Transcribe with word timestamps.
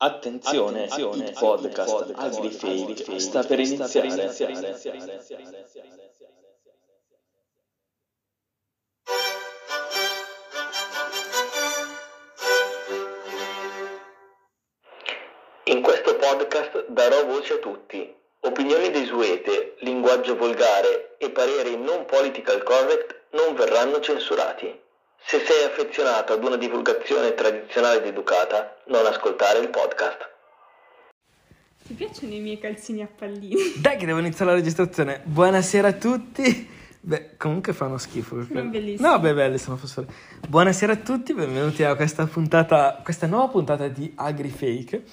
Attenzione, 0.00 0.84
Attenzione 0.84 1.24
il 1.24 1.32
podcast, 1.32 2.12
podcast 2.12 2.12
AgriFake 2.14 3.18
sta 3.18 3.42
per 3.42 3.58
iniziare. 3.58 4.06
In 15.64 15.82
questo 15.82 16.14
podcast 16.14 16.86
darò 16.86 17.24
voce 17.26 17.54
a 17.54 17.58
tutti. 17.58 18.14
Opinioni 18.42 18.90
desuete, 18.90 19.74
linguaggio 19.80 20.36
volgare 20.36 21.16
e 21.18 21.30
pareri 21.30 21.76
non 21.76 22.04
political 22.04 22.62
correct 22.62 23.22
non 23.30 23.56
verranno 23.56 23.98
censurati. 23.98 24.80
Se 25.24 25.38
sei 25.44 25.64
affezionato 25.64 26.32
ad 26.32 26.42
una 26.44 26.56
divulgazione 26.56 27.34
tradizionale 27.34 27.98
ed 27.98 28.06
educata, 28.06 28.76
non 28.86 29.04
ascoltare 29.06 29.58
il 29.58 29.68
podcast. 29.68 30.36
Ti 31.86 31.94
piacciono 31.94 32.34
i 32.34 32.40
miei 32.40 32.58
calzini 32.58 33.02
a 33.02 33.08
pallini? 33.08 33.54
Dai 33.80 33.96
che 33.96 34.06
devo 34.06 34.18
iniziare 34.18 34.52
la 34.52 34.56
registrazione. 34.56 35.20
Buonasera 35.24 35.88
a 35.88 35.92
tutti. 35.92 36.68
Beh, 37.00 37.36
comunque 37.36 37.72
fanno 37.72 37.98
schifo. 37.98 38.36
Perché... 38.36 38.54
Non 38.54 38.70
bellissimo. 38.70 39.08
No, 39.08 39.18
beh, 39.18 39.34
belli 39.34 39.58
sono 39.58 39.76
fossero. 39.76 40.06
Buonasera 40.48 40.92
a 40.92 40.96
tutti, 40.96 41.32
benvenuti 41.34 41.82
a 41.84 41.94
questa 41.94 42.26
puntata, 42.26 43.00
questa 43.02 43.26
nuova 43.26 43.48
puntata 43.48 43.88
di 43.88 44.12
AgriFake. 44.14 45.04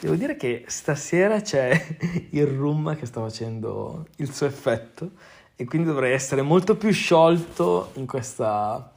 Devo 0.00 0.14
dire 0.14 0.36
che 0.36 0.64
stasera 0.66 1.40
c'è 1.40 1.70
il 2.30 2.46
rum 2.46 2.96
che 2.96 3.06
sta 3.06 3.20
facendo 3.20 4.06
il 4.16 4.32
suo 4.32 4.46
effetto 4.46 5.10
e 5.56 5.64
quindi 5.64 5.88
dovrei 5.88 6.12
essere 6.12 6.42
molto 6.42 6.76
più 6.76 6.90
sciolto 6.92 7.90
in 7.94 8.06
questa 8.06 8.91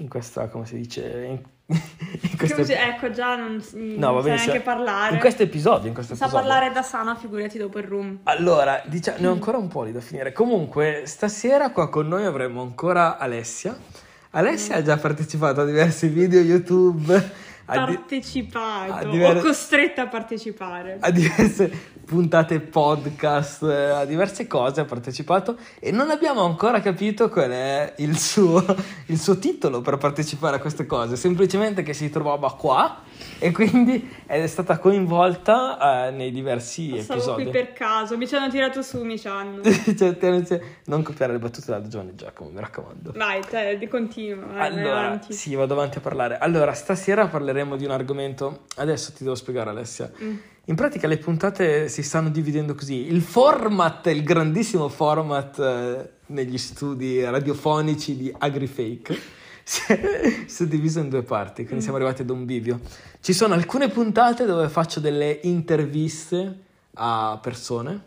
in 0.00 0.08
questa, 0.08 0.48
come 0.48 0.66
si 0.66 0.76
dice, 0.76 1.02
in, 1.26 1.40
in 2.20 2.36
questo... 2.36 2.62
ecco 2.72 3.10
già 3.10 3.36
non, 3.36 3.62
no, 3.72 4.12
va 4.14 4.22
bene, 4.22 4.38
sa 4.38 4.44
neanche 4.44 4.62
parlare. 4.62 5.14
In 5.14 5.20
questo 5.20 5.42
episodio, 5.42 5.88
in 5.88 5.94
questo 5.94 6.14
sa 6.14 6.24
episodio. 6.24 6.48
parlare 6.48 6.72
da 6.72 6.82
sana, 6.82 7.14
figurati 7.14 7.58
dopo 7.58 7.78
il 7.78 7.84
room. 7.84 8.18
Allora, 8.24 8.82
diciamo, 8.86 9.18
ne 9.20 9.26
ho 9.28 9.32
ancora 9.32 9.58
un 9.58 9.68
po' 9.68 9.84
lì 9.84 9.92
da 9.92 10.00
finire. 10.00 10.32
Comunque, 10.32 11.02
stasera 11.04 11.70
qua 11.70 11.88
con 11.88 12.08
noi 12.08 12.24
avremo 12.24 12.62
ancora 12.62 13.18
Alessia. 13.18 13.76
Alessia 14.30 14.76
mm. 14.76 14.78
ha 14.78 14.82
già 14.82 14.96
partecipato 14.96 15.60
a 15.60 15.64
diversi 15.64 16.08
video 16.08 16.40
YouTube 16.40 17.48
partecipato 17.74 18.92
a 18.92 19.04
diver- 19.04 19.36
o 19.36 19.40
costretta 19.40 20.02
a 20.02 20.06
partecipare 20.08 20.98
a 21.00 21.10
diverse 21.10 21.98
puntate 22.04 22.60
podcast 22.60 23.62
a 23.62 24.04
diverse 24.04 24.46
cose 24.46 24.80
ha 24.80 24.84
partecipato 24.84 25.56
e 25.78 25.90
non 25.90 26.10
abbiamo 26.10 26.44
ancora 26.44 26.80
capito 26.80 27.28
qual 27.28 27.50
è 27.50 27.94
il 27.98 28.18
suo, 28.18 28.64
il 29.06 29.18
suo 29.18 29.38
titolo 29.38 29.80
per 29.80 29.96
partecipare 29.96 30.56
a 30.56 30.58
queste 30.58 30.86
cose 30.86 31.16
semplicemente 31.16 31.82
che 31.82 31.92
si 31.92 32.10
trovava 32.10 32.52
qua 32.54 33.02
e 33.38 33.52
quindi 33.52 34.08
è 34.26 34.46
stata 34.46 34.78
coinvolta 34.78 36.06
eh, 36.06 36.10
nei 36.10 36.30
diversi 36.30 37.00
Stavo 37.00 37.18
episodi. 37.18 37.42
qui 37.44 37.52
per 37.52 37.72
caso, 37.72 38.16
mi 38.16 38.26
ci 38.26 38.34
hanno 38.34 38.48
tirato 38.48 38.82
su, 38.82 39.02
mi 39.02 39.18
ci 39.18 39.28
hanno. 39.28 39.62
cioè, 39.64 40.60
non 40.86 41.02
copiare 41.02 41.32
le 41.32 41.38
battute 41.38 41.70
da 41.70 41.86
Giovanni 41.86 42.14
Giacomo, 42.14 42.50
mi 42.50 42.60
raccomando. 42.60 43.12
Vai, 43.16 43.40
continuo, 43.88 44.46
vai, 44.52 44.66
allora, 44.66 45.06
avanti. 45.06 45.32
Sì, 45.32 45.54
vado 45.54 45.74
avanti 45.74 45.98
a 45.98 46.00
parlare. 46.00 46.38
Allora, 46.38 46.72
stasera 46.72 47.26
parleremo 47.26 47.59
di 47.76 47.84
un 47.84 47.90
argomento, 47.90 48.64
adesso 48.76 49.12
ti 49.12 49.24
devo 49.24 49.34
spiegare 49.34 49.70
Alessia. 49.70 50.10
Mm. 50.22 50.36
In 50.66 50.76
pratica 50.76 51.08
le 51.08 51.18
puntate 51.18 51.88
si 51.88 52.02
stanno 52.02 52.28
dividendo 52.28 52.74
così. 52.74 53.06
Il 53.06 53.22
format, 53.22 54.06
il 54.06 54.22
grandissimo 54.22 54.88
format 54.88 55.58
eh, 55.58 56.10
negli 56.26 56.58
studi 56.58 57.24
radiofonici 57.24 58.16
di 58.16 58.32
AgriFake 58.36 59.18
si 59.64 59.92
è 59.92 60.44
suddiviso 60.46 61.00
in 61.00 61.08
due 61.08 61.22
parti, 61.22 61.62
quindi 61.62 61.76
mm. 61.76 61.80
siamo 61.80 61.96
arrivati 61.96 62.22
ad 62.22 62.30
un 62.30 62.44
bivio. 62.44 62.80
Ci 63.20 63.32
sono 63.32 63.54
alcune 63.54 63.88
puntate 63.88 64.44
dove 64.44 64.68
faccio 64.68 65.00
delle 65.00 65.40
interviste 65.42 66.58
a 66.94 67.38
persone 67.40 68.02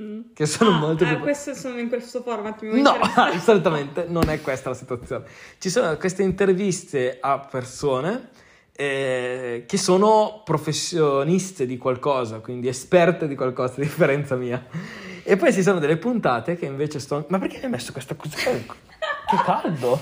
mm. 0.00 0.20
che 0.34 0.46
sono 0.46 0.70
ah, 0.70 0.78
molto 0.78 1.04
eh, 1.04 1.08
più... 1.08 1.18
queste 1.20 1.54
sono 1.54 1.78
in 1.78 1.88
questo 1.88 2.22
format 2.22 2.62
No, 2.62 2.98
assolutamente 3.14 4.06
non 4.08 4.28
è 4.28 4.40
questa 4.40 4.70
la 4.70 4.74
situazione. 4.74 5.24
Ci 5.58 5.70
sono 5.70 5.96
queste 5.96 6.22
interviste 6.22 7.18
a 7.20 7.38
persone 7.38 8.30
eh, 8.80 9.64
che 9.66 9.76
sono 9.76 10.42
professioniste 10.44 11.66
di 11.66 11.76
qualcosa, 11.76 12.38
quindi 12.38 12.68
esperte 12.68 13.26
di 13.26 13.34
qualcosa, 13.34 13.74
a 13.76 13.80
differenza 13.80 14.36
mia. 14.36 14.64
E 15.24 15.36
poi 15.36 15.52
ci 15.52 15.62
sono 15.62 15.80
delle 15.80 15.96
puntate 15.96 16.54
che 16.56 16.66
invece 16.66 17.00
sto... 17.00 17.26
Ma 17.28 17.40
perché 17.40 17.56
mi 17.56 17.64
hai 17.64 17.70
messo 17.70 17.90
questa 17.90 18.14
cosa? 18.14 18.36
che 18.36 18.62
caldo! 19.44 20.00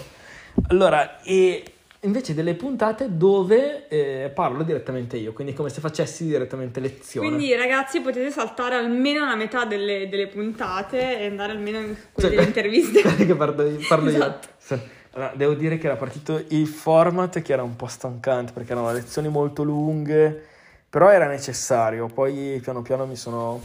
Allora, 0.68 1.22
e 1.22 1.64
invece 2.00 2.34
delle 2.34 2.54
puntate 2.54 3.16
dove 3.16 3.88
eh, 3.88 4.30
parlo 4.34 4.62
direttamente 4.62 5.16
io, 5.16 5.32
quindi 5.32 5.54
come 5.54 5.70
se 5.70 5.80
facessi 5.80 6.26
direttamente 6.26 6.78
lezione. 6.78 7.28
Quindi 7.28 7.54
ragazzi 7.54 8.02
potete 8.02 8.30
saltare 8.30 8.74
almeno 8.74 9.24
la 9.24 9.36
metà 9.36 9.64
delle, 9.64 10.06
delle 10.10 10.26
puntate 10.26 11.18
e 11.18 11.26
andare 11.28 11.52
almeno 11.52 11.78
in 11.78 11.96
quelle 12.12 12.36
cioè, 12.36 12.44
interviste. 12.44 13.00
che 13.24 13.34
parlo, 13.34 13.74
parlo 13.88 14.10
esatto. 14.10 14.48
io. 14.48 14.54
Allora, 14.68 14.95
devo 15.34 15.54
dire 15.54 15.78
che 15.78 15.86
era 15.86 15.96
partito 15.96 16.42
il 16.48 16.66
format 16.66 17.40
che 17.40 17.52
era 17.52 17.62
un 17.62 17.76
po' 17.76 17.86
stancante 17.86 18.52
perché 18.52 18.72
erano 18.72 18.92
lezioni 18.92 19.28
molto 19.28 19.62
lunghe, 19.62 20.44
però 20.88 21.10
era 21.10 21.26
necessario, 21.26 22.06
poi 22.06 22.58
piano 22.62 22.82
piano 22.82 23.06
mi 23.06 23.16
sono 23.16 23.60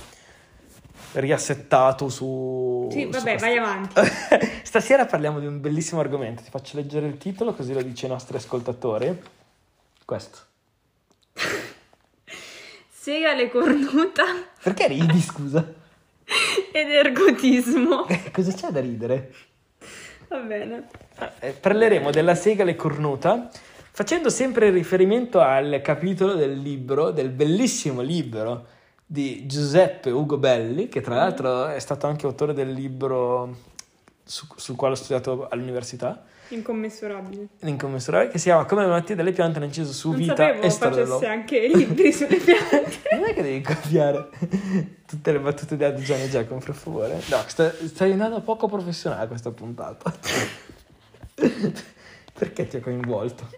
riassettato 1.13 2.07
su... 2.09 2.87
Sì, 2.91 3.05
vabbè, 3.05 3.37
su 3.37 3.43
vai 3.43 3.57
avanti. 3.57 4.01
Stasera 4.63 5.05
parliamo 5.05 5.39
di 5.39 5.45
un 5.45 5.59
bellissimo 5.59 5.99
argomento, 5.99 6.41
ti 6.41 6.49
faccio 6.49 6.77
leggere 6.77 7.07
il 7.07 7.17
titolo 7.17 7.53
così 7.53 7.73
lo 7.73 7.81
dice 7.81 8.05
i 8.05 8.09
nostri 8.09 8.37
ascoltatori. 8.37 9.21
Questo. 10.05 10.37
Segale 12.89 13.49
cornuta. 13.49 14.23
Perché 14.61 14.87
ridi, 14.87 15.19
scusa? 15.19 15.65
Ed 16.71 16.89
ergotismo. 16.89 18.05
Cosa 18.31 18.51
c'è 18.53 18.69
da 18.69 18.79
ridere? 18.79 19.33
Va 20.31 20.39
bene. 20.39 20.87
Eh, 21.39 21.51
parleremo 21.51 22.09
della 22.09 22.35
segale 22.35 22.77
cornuta 22.77 23.49
facendo 23.91 24.29
sempre 24.29 24.69
riferimento 24.69 25.41
al 25.41 25.81
capitolo 25.83 26.35
del 26.35 26.57
libro, 26.57 27.11
del 27.11 27.27
bellissimo 27.27 27.99
libro 27.99 28.65
di 29.05 29.45
Giuseppe 29.45 30.09
Ugo 30.09 30.37
Belli, 30.37 30.87
che 30.87 31.01
tra 31.01 31.15
l'altro 31.15 31.67
è 31.67 31.79
stato 31.79 32.07
anche 32.07 32.25
autore 32.25 32.53
del 32.53 32.71
libro 32.71 33.57
su, 34.23 34.47
sul 34.55 34.77
quale 34.77 34.93
ho 34.93 34.97
studiato 34.97 35.49
all'università. 35.49 36.23
Incommensurabile. 36.55 37.47
Incommensurabile, 37.61 38.31
che 38.31 38.37
si 38.37 38.45
chiama 38.45 38.65
Come 38.65 38.81
le 38.81 38.87
malattie 38.87 39.15
delle 39.15 39.31
piante 39.31 39.57
hanno 39.57 39.65
inciso 39.65 39.93
su 39.93 40.09
non 40.09 40.17
vita 40.19 40.59
e 40.59 40.69
storia 40.69 40.97
dell'uomo. 40.97 41.25
anche 41.27 41.67
libri 41.67 42.11
sulle 42.11 42.37
piante. 42.43 42.99
non 43.11 43.23
è 43.25 43.33
che 43.33 43.41
devi 43.41 43.61
copiare 43.61 44.29
tutte 45.07 45.31
le 45.31 45.39
battute 45.39 45.93
di 45.93 46.03
Gianni 46.03 46.29
Giacomo, 46.29 46.59
per 46.59 46.75
favore. 46.75 47.21
No, 47.29 47.43
sta, 47.47 47.73
stai 47.85 48.11
andando 48.11 48.41
poco 48.41 48.67
professionale 48.67 49.27
questa 49.27 49.51
puntata. 49.51 50.13
Perché 52.33 52.67
ti 52.67 52.77
ha 52.77 52.81
coinvolto? 52.81 53.49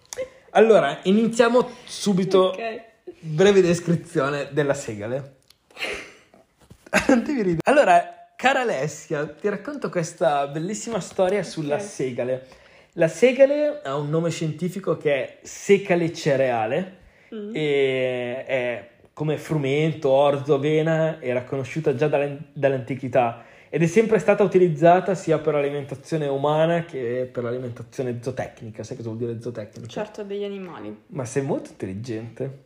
Allora, 0.52 1.00
iniziamo 1.04 1.70
subito. 1.86 2.48
Ok. 2.48 2.82
Breve 3.20 3.62
descrizione 3.62 4.50
della 4.52 4.74
segale. 4.74 5.36
non 7.08 7.24
devi 7.24 7.42
ridere. 7.42 7.62
Allora, 7.64 8.28
cara 8.36 8.62
Alessia, 8.62 9.26
ti 9.28 9.48
racconto 9.50 9.90
questa 9.90 10.48
bellissima 10.48 11.00
storia 11.00 11.42
sulla 11.44 11.76
okay. 11.76 11.88
segale. 11.88 12.48
La 12.94 13.08
segale 13.08 13.82
ha 13.84 13.96
un 13.96 14.10
nome 14.10 14.30
scientifico 14.30 14.98
che 14.98 15.14
è 15.14 15.38
secale 15.42 16.14
cereale 16.14 16.98
mm. 17.34 17.56
e 17.56 18.46
è 18.46 18.90
come 19.14 19.38
frumento, 19.38 20.10
orzo, 20.10 20.56
avena, 20.56 21.22
era 21.22 21.44
conosciuta 21.44 21.96
già 21.96 22.08
dall'antichità 22.08 23.46
ed 23.70 23.82
è 23.82 23.88
sempre 23.88 24.20
stata 24.20 24.44
utilizzata 24.44 25.16
sia 25.16 25.40
per 25.40 25.56
l'alimentazione 25.56 26.28
umana 26.28 26.86
che 26.86 27.28
per 27.32 27.44
l'alimentazione 27.44 28.20
zootecnica. 28.22 28.84
Sai 28.84 28.96
cosa 28.96 29.10
vuol 29.10 29.22
dire 29.22 29.42
zootecnica? 29.42 29.88
Certo, 29.88 30.24
degli 30.24 30.44
animali. 30.44 30.96
Ma 31.08 31.26
sei 31.26 31.42
molto 31.42 31.72
intelligente. 31.72 32.66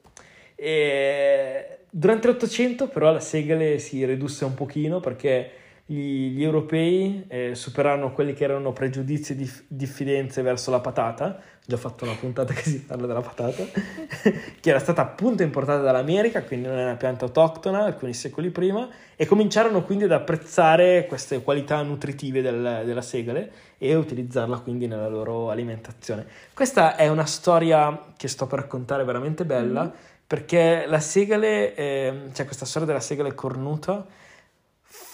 E 0.55 1.77
durante 1.89 2.27
l'Ottocento 2.27 2.89
però 2.89 3.13
la 3.13 3.21
segale 3.21 3.79
si 3.79 4.03
ridusse 4.05 4.43
un 4.43 4.53
pochino 4.53 4.99
perché 4.99 5.49
gli, 5.89 6.31
gli 6.31 6.43
europei 6.43 7.23
eh, 7.29 7.55
superarono 7.55 8.11
quelli 8.11 8.33
che 8.33 8.43
erano 8.43 8.73
pregiudizi 8.73 9.31
e 9.31 9.35
dif- 9.37 9.63
diffidenze 9.67 10.41
verso 10.41 10.69
la 10.69 10.81
patata, 10.81 11.25
ho 11.27 11.39
già 11.65 11.77
fatto 11.77 12.03
una 12.03 12.13
puntata 12.13 12.53
che 12.53 12.61
si 12.61 12.81
parla 12.81 13.07
della 13.07 13.21
patata, 13.21 13.63
che 14.59 14.69
era 14.69 14.79
stata 14.79 15.01
appunto 15.01 15.43
importata 15.43 15.81
dall'America, 15.81 16.43
quindi 16.43 16.67
non 16.67 16.77
è 16.77 16.83
una 16.83 16.95
pianta 16.95 17.23
autoctona, 17.23 17.85
alcuni 17.85 18.13
secoli 18.13 18.49
prima, 18.49 18.87
e 19.15 19.25
cominciarono 19.25 19.83
quindi 19.83 20.03
ad 20.03 20.11
apprezzare 20.11 21.05
queste 21.07 21.41
qualità 21.41 21.81
nutritive 21.83 22.41
del- 22.41 22.81
della 22.83 23.01
segale 23.01 23.51
e 23.77 23.95
utilizzarla 23.95 24.57
quindi 24.57 24.87
nella 24.87 25.07
loro 25.07 25.49
alimentazione. 25.49 26.25
Questa 26.53 26.97
è 26.97 27.07
una 27.07 27.25
storia 27.25 28.07
che 28.17 28.27
sto 28.27 28.45
per 28.45 28.59
raccontare 28.59 29.05
veramente 29.05 29.45
bella, 29.45 29.85
Mm. 29.85 29.89
perché 30.27 30.83
la 30.85 30.99
segale, 30.99 31.73
ehm, 31.75 32.33
cioè 32.33 32.45
questa 32.45 32.65
storia 32.65 32.87
della 32.87 32.99
segale 32.99 33.33
cornuta, 33.33 34.05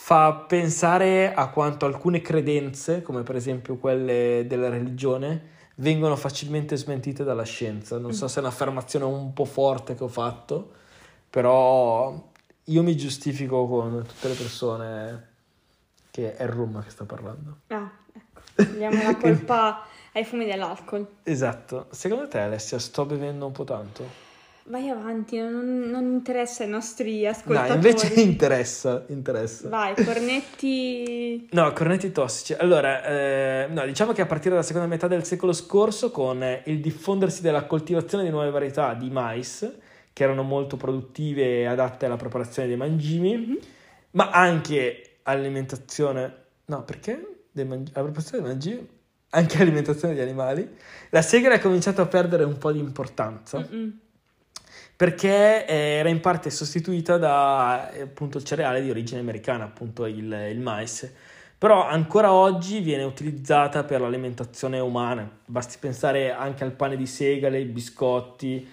fa 0.03 0.33
pensare 0.33 1.33
a 1.33 1.47
quanto 1.47 1.85
alcune 1.85 2.19
credenze, 2.19 3.01
come 3.01 3.23
per 3.23 3.37
esempio 3.37 3.77
quelle 3.77 4.43
della 4.45 4.67
religione, 4.67 5.51
vengono 5.75 6.17
facilmente 6.17 6.75
smentite 6.75 7.23
dalla 7.23 7.45
scienza. 7.45 7.97
Non 7.97 8.11
so 8.11 8.27
se 8.27 8.39
è 8.39 8.43
un'affermazione 8.43 9.05
un 9.05 9.31
po' 9.31 9.45
forte 9.45 9.95
che 9.95 10.03
ho 10.03 10.09
fatto, 10.09 10.73
però 11.29 12.21
io 12.65 12.83
mi 12.83 12.97
giustifico 12.97 13.65
con 13.65 14.03
tutte 14.05 14.27
le 14.27 14.33
persone 14.33 15.27
che 16.11 16.35
è 16.35 16.43
il 16.43 16.49
rum 16.49 16.83
che 16.83 16.89
sta 16.89 17.05
parlando. 17.05 17.59
Ah, 17.67 17.89
ecco. 18.11 18.71
Diamo 18.75 19.01
la 19.01 19.15
colpa 19.15 19.85
ai 20.11 20.25
fumi 20.25 20.43
dell'alcol. 20.43 21.07
Esatto. 21.23 21.87
Secondo 21.91 22.27
te, 22.27 22.39
Alessia, 22.39 22.77
sto 22.77 23.05
bevendo 23.05 23.45
un 23.45 23.53
po' 23.53 23.63
tanto? 23.63 24.32
Vai 24.65 24.87
avanti, 24.89 25.37
non, 25.37 25.89
non 25.89 26.03
interessa 26.05 26.63
ai 26.63 26.69
nostri 26.69 27.23
No, 27.23 27.29
ascoltatori. 27.29 27.73
invece 27.75 28.13
interessa, 28.21 29.03
interessa. 29.09 29.67
Vai, 29.67 29.93
cornetti... 29.95 31.47
No, 31.51 31.71
cornetti 31.73 32.11
tossici. 32.13 32.53
Allora, 32.53 33.03
eh, 33.03 33.67
no, 33.69 33.85
diciamo 33.85 34.13
che 34.13 34.21
a 34.21 34.25
partire 34.25 34.51
dalla 34.51 34.61
seconda 34.63 34.87
metà 34.87 35.07
del 35.07 35.25
secolo 35.25 35.51
scorso, 35.51 36.11
con 36.11 36.43
il 36.65 36.79
diffondersi 36.79 37.41
della 37.41 37.65
coltivazione 37.65 38.23
di 38.23 38.29
nuove 38.29 38.49
varietà 38.51 38.93
di 38.93 39.09
mais, 39.09 39.69
che 40.13 40.23
erano 40.23 40.43
molto 40.43 40.77
produttive 40.77 41.61
e 41.61 41.65
adatte 41.65 42.05
alla 42.05 42.15
preparazione 42.17 42.67
dei 42.69 42.77
mangimi, 42.77 43.35
Mhm. 43.35 43.57
ma 44.11 44.29
anche 44.29 45.17
all'alimentazione... 45.23 46.35
No, 46.65 46.83
perché? 46.83 47.43
Dei 47.51 47.65
mangi- 47.65 47.91
alla 47.95 48.05
preparazione 48.05 48.43
dei 48.43 48.51
mangimi? 48.53 48.87
Anche 49.31 49.55
all'alimentazione 49.57 50.13
di 50.13 50.21
animali. 50.21 50.69
La 51.09 51.21
segale 51.21 51.55
ha 51.55 51.59
cominciato 51.59 52.01
a 52.01 52.05
perdere 52.05 52.43
un 52.45 52.57
po' 52.57 52.71
di 52.71 52.79
importanza 52.79 53.59
Mm-mm. 53.59 53.99
Perché 55.03 55.65
eh, 55.65 55.97
era 55.97 56.07
in 56.07 56.21
parte 56.21 56.49
sostituita 56.49 57.17
da 57.17 57.91
eh, 57.91 58.03
appunto 58.03 58.37
il 58.37 58.45
cereale 58.45 58.81
di 58.81 58.89
origine 58.89 59.19
americana, 59.19 59.65
appunto 59.65 60.05
il, 60.05 60.47
il 60.49 60.59
mais. 60.61 61.11
Però 61.57 61.85
ancora 61.85 62.31
oggi 62.31 62.79
viene 62.79 63.03
utilizzata 63.03 63.83
per 63.83 63.99
l'alimentazione 63.99 64.79
umana. 64.79 65.29
Basti 65.43 65.75
pensare 65.77 66.31
anche 66.31 66.63
al 66.63 66.71
pane 66.71 66.95
di 66.95 67.05
segale, 67.05 67.57
ai 67.57 67.65
biscotti. 67.65 68.65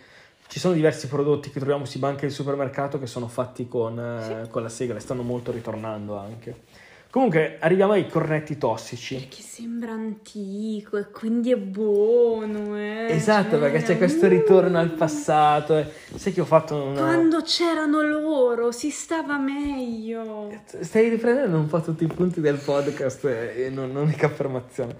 Ci 0.46 0.60
sono 0.60 0.72
diversi 0.74 1.08
prodotti 1.08 1.50
che 1.50 1.58
troviamo 1.58 1.84
sui 1.84 1.98
banchi 1.98 2.20
del 2.20 2.30
supermercato 2.30 3.00
che 3.00 3.08
sono 3.08 3.26
fatti 3.26 3.66
con, 3.66 3.98
eh, 3.98 4.46
con 4.50 4.62
la 4.62 4.68
segale, 4.68 5.00
stanno 5.00 5.22
molto 5.22 5.50
ritornando 5.50 6.16
anche. 6.16 6.60
Comunque 7.10 7.56
arriviamo 7.58 7.92
ai 7.94 8.08
cornetti 8.08 8.56
tossici. 8.56 9.26
Che 9.28 9.42
sembra 9.42 9.90
antico 9.90 10.96
e 10.96 11.10
quindi 11.10 11.50
è 11.50 11.56
buono, 11.56 12.78
eh. 12.78 13.06
Esatto, 13.10 13.58
Cioè, 13.58 13.58
perché 13.58 13.82
c'è 13.82 13.98
questo 13.98 14.28
ritorno 14.28 14.78
al 14.78 14.92
uh, 14.92 14.96
passato. 14.96 15.76
eh. 15.76 15.90
Sai 16.14 16.32
che 16.32 16.40
ho 16.40 16.44
fatto 16.44 16.76
una... 16.80 17.00
Quando 17.00 17.42
c'erano 17.42 18.00
loro 18.02 18.70
si 18.70 18.90
stava 18.90 19.38
meglio. 19.38 20.52
Stai 20.64 21.08
riprendendo 21.08 21.56
un 21.56 21.66
po' 21.66 21.80
tutti 21.80 22.04
i 22.04 22.06
punti 22.06 22.40
del 22.40 22.58
podcast 22.58 23.24
e 23.24 23.70
non 23.72 23.90
l'unica 23.92 24.26
affermazione. 24.26 24.94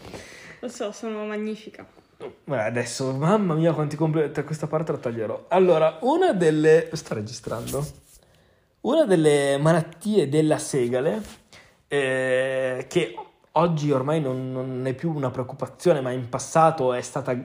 Lo 0.59 0.69
so, 0.69 0.91
sono 0.91 1.25
magnifica. 1.25 1.87
Beh, 2.43 2.65
adesso, 2.65 3.13
mamma 3.13 3.55
mia, 3.55 3.73
quanti 3.73 3.95
complimenti, 3.95 4.43
questa 4.43 4.67
parte 4.67 4.91
la 4.91 4.99
taglierò. 4.99 5.45
Allora, 5.47 5.99
una 6.01 6.33
delle... 6.33 6.91
Sto 6.93 7.15
registrando? 7.15 7.87
Una 8.81 9.05
delle 9.05 9.59
malattie 9.59 10.29
della 10.29 10.59
segale, 10.59 11.23
eh, 11.93 12.87
che 12.89 13.17
oggi 13.53 13.91
ormai 13.91 14.21
non, 14.21 14.53
non 14.53 14.87
è 14.87 14.95
più 14.95 15.13
una 15.13 15.31
preoccupazione, 15.31 16.01
ma 16.01 16.13
in 16.13 16.29
passato 16.29 16.93
è 16.93 17.01
stata 17.01 17.37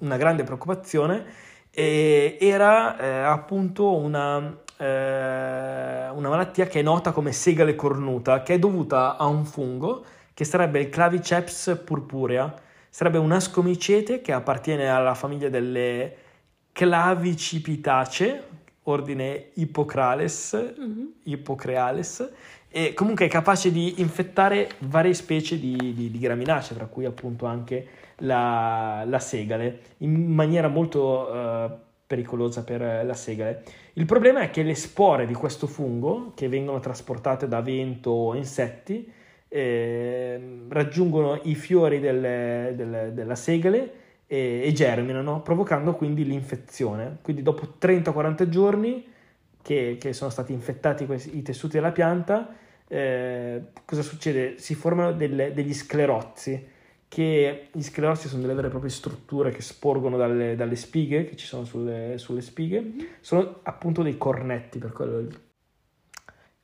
una 0.00 0.16
grande 0.18 0.44
preoccupazione, 0.44 1.24
e 1.70 2.36
era 2.38 2.98
eh, 2.98 3.22
appunto 3.22 3.96
una, 3.96 4.36
eh, 4.76 6.10
una 6.10 6.28
malattia 6.28 6.66
che 6.66 6.80
è 6.80 6.82
nota 6.82 7.12
come 7.12 7.32
segale 7.32 7.74
cornuta, 7.74 8.42
che 8.42 8.54
è 8.54 8.58
dovuta 8.58 9.16
a 9.16 9.24
un 9.24 9.46
fungo 9.46 10.04
che 10.34 10.44
sarebbe 10.44 10.80
il 10.80 10.90
Claviceps 10.90 11.80
purpurea. 11.82 12.54
Sarebbe 12.90 13.16
un 13.16 13.32
ascomicete 13.32 14.20
che 14.20 14.32
appartiene 14.32 14.90
alla 14.90 15.14
famiglia 15.14 15.48
delle 15.48 16.16
clavicipitacee, 16.72 18.48
ordine 18.84 19.48
Hippocrales, 19.54 20.72
Mhm. 20.78 21.12
Hippocreales, 21.24 22.32
e 22.70 22.94
comunque 22.94 23.26
è 23.26 23.28
capace 23.28 23.70
di 23.70 24.00
infettare 24.00 24.68
varie 24.80 25.14
specie 25.14 25.58
di, 25.58 25.76
di- 25.94 26.10
di 26.10 26.18
graminacee, 26.18 26.74
tra 26.76 26.86
cui 26.86 27.04
appunto 27.04 27.44
anche 27.46 27.86
la, 28.18 29.04
la 29.06 29.18
segale, 29.18 29.80
in 29.98 30.32
maniera 30.32 30.68
molto 30.68 31.32
eh, 31.32 31.70
pericolosa 32.06 32.64
per 32.64 33.04
la 33.04 33.14
segale. 33.14 33.62
Il 33.94 34.06
problema 34.06 34.40
è 34.40 34.50
che 34.50 34.62
le 34.62 34.74
spore 34.74 35.26
di 35.26 35.34
questo 35.34 35.66
fungo, 35.66 36.32
che 36.34 36.48
vengono 36.48 36.80
trasportate 36.80 37.46
da 37.48 37.60
vento 37.60 38.10
o 38.10 38.34
insetti, 38.34 39.10
eh, 39.48 40.40
raggiungono 40.68 41.38
i 41.42 41.54
fiori 41.54 42.00
del- 42.00 42.74
del- 42.74 43.10
della 43.12 43.34
segale 43.34 43.92
e, 44.32 44.62
e 44.64 44.72
germinano, 44.72 45.42
provocando 45.42 45.94
quindi 45.94 46.24
l'infezione. 46.24 47.18
Quindi 47.20 47.42
dopo 47.42 47.74
30-40 47.78 48.48
giorni 48.48 49.06
che, 49.60 49.98
che 50.00 50.12
sono 50.14 50.30
stati 50.30 50.54
infettati 50.54 51.04
questi- 51.04 51.36
i 51.36 51.42
tessuti 51.42 51.74
della 51.74 51.92
pianta, 51.92 52.54
eh, 52.88 53.62
cosa 53.84 54.00
succede? 54.00 54.58
Si 54.58 54.74
formano 54.74 55.12
delle- 55.12 55.52
degli 55.52 55.74
sclerozzi, 55.74 56.66
che 57.08 57.68
gli 57.72 57.82
sclerozzi 57.82 58.26
sono 58.28 58.40
delle 58.40 58.54
vere 58.54 58.68
e 58.68 58.70
proprie 58.70 58.90
strutture 58.90 59.50
che 59.50 59.60
sporgono 59.60 60.16
dalle, 60.16 60.56
dalle 60.56 60.76
spighe 60.76 61.24
che 61.26 61.36
ci 61.36 61.44
sono 61.44 61.64
sulle, 61.64 62.14
sulle 62.16 62.40
spighe, 62.40 63.18
sono 63.20 63.60
appunto 63.64 64.02
dei 64.02 64.16
cornetti 64.16 64.78
per 64.78 64.92
quello. 64.92 65.28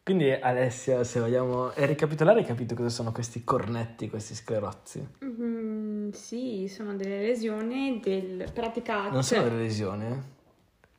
Quindi 0.08 0.32
Alessia, 0.32 1.04
se 1.04 1.20
vogliamo 1.20 1.70
ricapitolare, 1.74 2.38
hai 2.38 2.46
capito 2.46 2.74
cosa 2.74 2.88
sono 2.88 3.12
questi 3.12 3.44
cornetti, 3.44 4.08
questi 4.08 4.34
sclerozzi? 4.34 5.06
Mm, 5.22 6.12
sì, 6.12 6.66
sono 6.66 6.96
delle 6.96 7.20
lesioni 7.20 8.00
del 8.02 8.50
praticate. 8.50 9.10
Non 9.10 9.22
sono 9.22 9.42
delle 9.42 9.58
lesioni, 9.58 10.06
eh? 10.06 10.16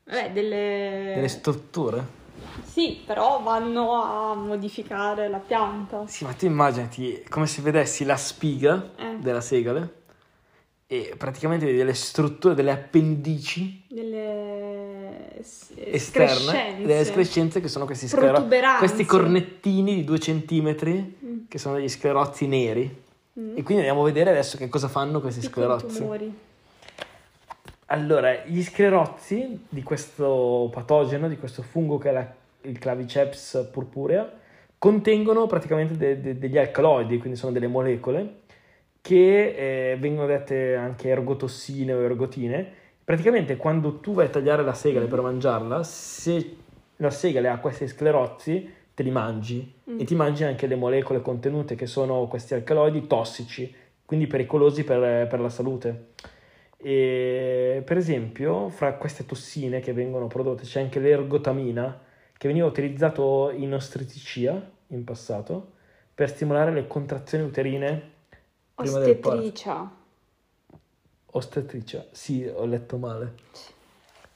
Vabbè, 0.04 0.32
delle... 0.32 1.14
delle 1.16 1.28
strutture. 1.28 2.06
Sì, 2.62 3.02
però 3.04 3.42
vanno 3.42 3.94
a 3.94 4.36
modificare 4.36 5.28
la 5.28 5.40
pianta. 5.40 6.06
Sì, 6.06 6.24
ma 6.24 6.34
tu 6.34 6.46
immaginati 6.46 7.24
come 7.30 7.48
se 7.48 7.64
vedessi 7.64 8.06
la 8.06 8.16
spiga 8.16 8.92
Eh. 8.96 9.16
della 9.18 9.42
segale 9.42 9.94
e 10.86 11.16
praticamente 11.18 11.66
vedi 11.66 11.80
delle 11.80 11.96
strutture, 11.96 12.54
delle 12.54 12.72
appendici 12.72 13.86
Delle 13.90 14.89
esterne, 15.40 15.92
escrescenze. 15.96 16.82
delle 16.82 17.00
escrescenze 17.00 17.62
che 17.62 17.68
sono 17.68 17.86
questi 17.86 18.08
Protuberanze. 18.08 18.78
questi 18.80 19.06
cornettini 19.06 19.96
di 19.96 20.04
due 20.04 20.20
centimetri 20.20 21.18
Mm. 21.26 21.38
che 21.48 21.58
sono 21.58 21.76
degli 21.76 21.90
sclerozzi 21.90 22.48
neri. 22.48 22.84
Mm. 23.40 23.52
E 23.58 23.64
quindi 23.64 23.78
andiamo 23.84 24.02
a 24.02 24.06
vedere 24.06 24.30
adesso 24.32 24.58
che 24.58 24.68
cosa 24.70 24.88
fanno 24.88 25.22
questi 25.22 25.40
Piccoli 25.42 25.66
sclerozzi. 25.66 25.98
tumori. 26.00 26.34
Allora, 27.92 28.34
gli 28.46 28.62
sclerozzi 28.62 29.66
di 29.68 29.82
questo 29.82 30.70
patogeno, 30.72 31.28
di 31.28 31.38
questo 31.38 31.64
fungo 31.64 31.98
che 31.98 32.10
è 32.10 32.12
la- 32.12 32.34
il 32.62 32.78
Claviceps 32.78 33.70
purpurea, 33.72 34.32
contengono 34.78 35.48
praticamente 35.48 35.98
de- 35.98 36.22
de- 36.22 36.38
degli 36.38 36.58
alcaloidi, 36.58 37.18
quindi 37.18 37.38
sono 37.38 37.52
delle 37.52 37.68
molecole 37.68 38.42
che 39.02 39.92
eh, 39.92 39.98
vengono 39.98 40.28
dette 40.28 40.76
anche 40.76 41.10
ergotossine 41.10 41.94
o 41.94 42.02
ergotine. 42.02 42.74
Praticamente 43.10 43.58
quando 43.58 44.00
tu 44.02 44.14
vai 44.14 44.28
a 44.28 44.30
tagliare 44.30 44.62
la 44.62 44.76
segale 44.76 45.08
per 45.08 45.22
mangiarla, 45.22 45.82
se 45.82 46.58
la 46.98 47.10
segale 47.10 47.48
ha 47.50 47.58
questi 47.58 47.88
sclerozzi, 47.88 48.72
te 48.94 49.02
li 49.02 49.10
mangi 49.10 49.78
Mm. 49.90 50.00
e 50.00 50.04
ti 50.04 50.14
mangi 50.14 50.44
anche 50.44 50.68
le 50.68 50.76
molecole 50.76 51.20
contenute 51.20 51.74
che 51.74 51.88
sono 51.88 52.28
questi 52.28 52.54
alcaloidi 52.54 53.08
tossici, 53.08 53.74
quindi 54.06 54.28
pericolosi 54.28 54.84
per, 54.84 55.26
per 55.26 55.40
la 55.40 55.50
salute. 55.50 56.10
E, 56.78 57.82
per 57.84 57.98
esempio, 57.98 58.70
fra 58.70 58.94
queste 58.94 59.26
tossine 59.26 59.80
che 59.80 59.92
vengono 59.92 60.28
prodotte 60.28 60.62
c'è 60.66 60.80
anche 60.80 61.00
l'ergotamina, 61.00 62.00
che 62.38 62.48
veniva 62.48 62.68
utilizzato 62.68 63.50
in 63.50 63.74
ostetricia 63.74 64.70
in 64.90 65.04
passato 65.04 65.72
per 66.14 66.30
stimolare 66.30 66.72
le 66.72 66.86
contrazioni 66.86 67.44
uterine. 67.44 68.12
Ostetricia. 68.76 69.98
Ostetricia, 71.32 72.06
sì, 72.12 72.46
ho 72.46 72.66
letto 72.66 72.98
male. 72.98 73.34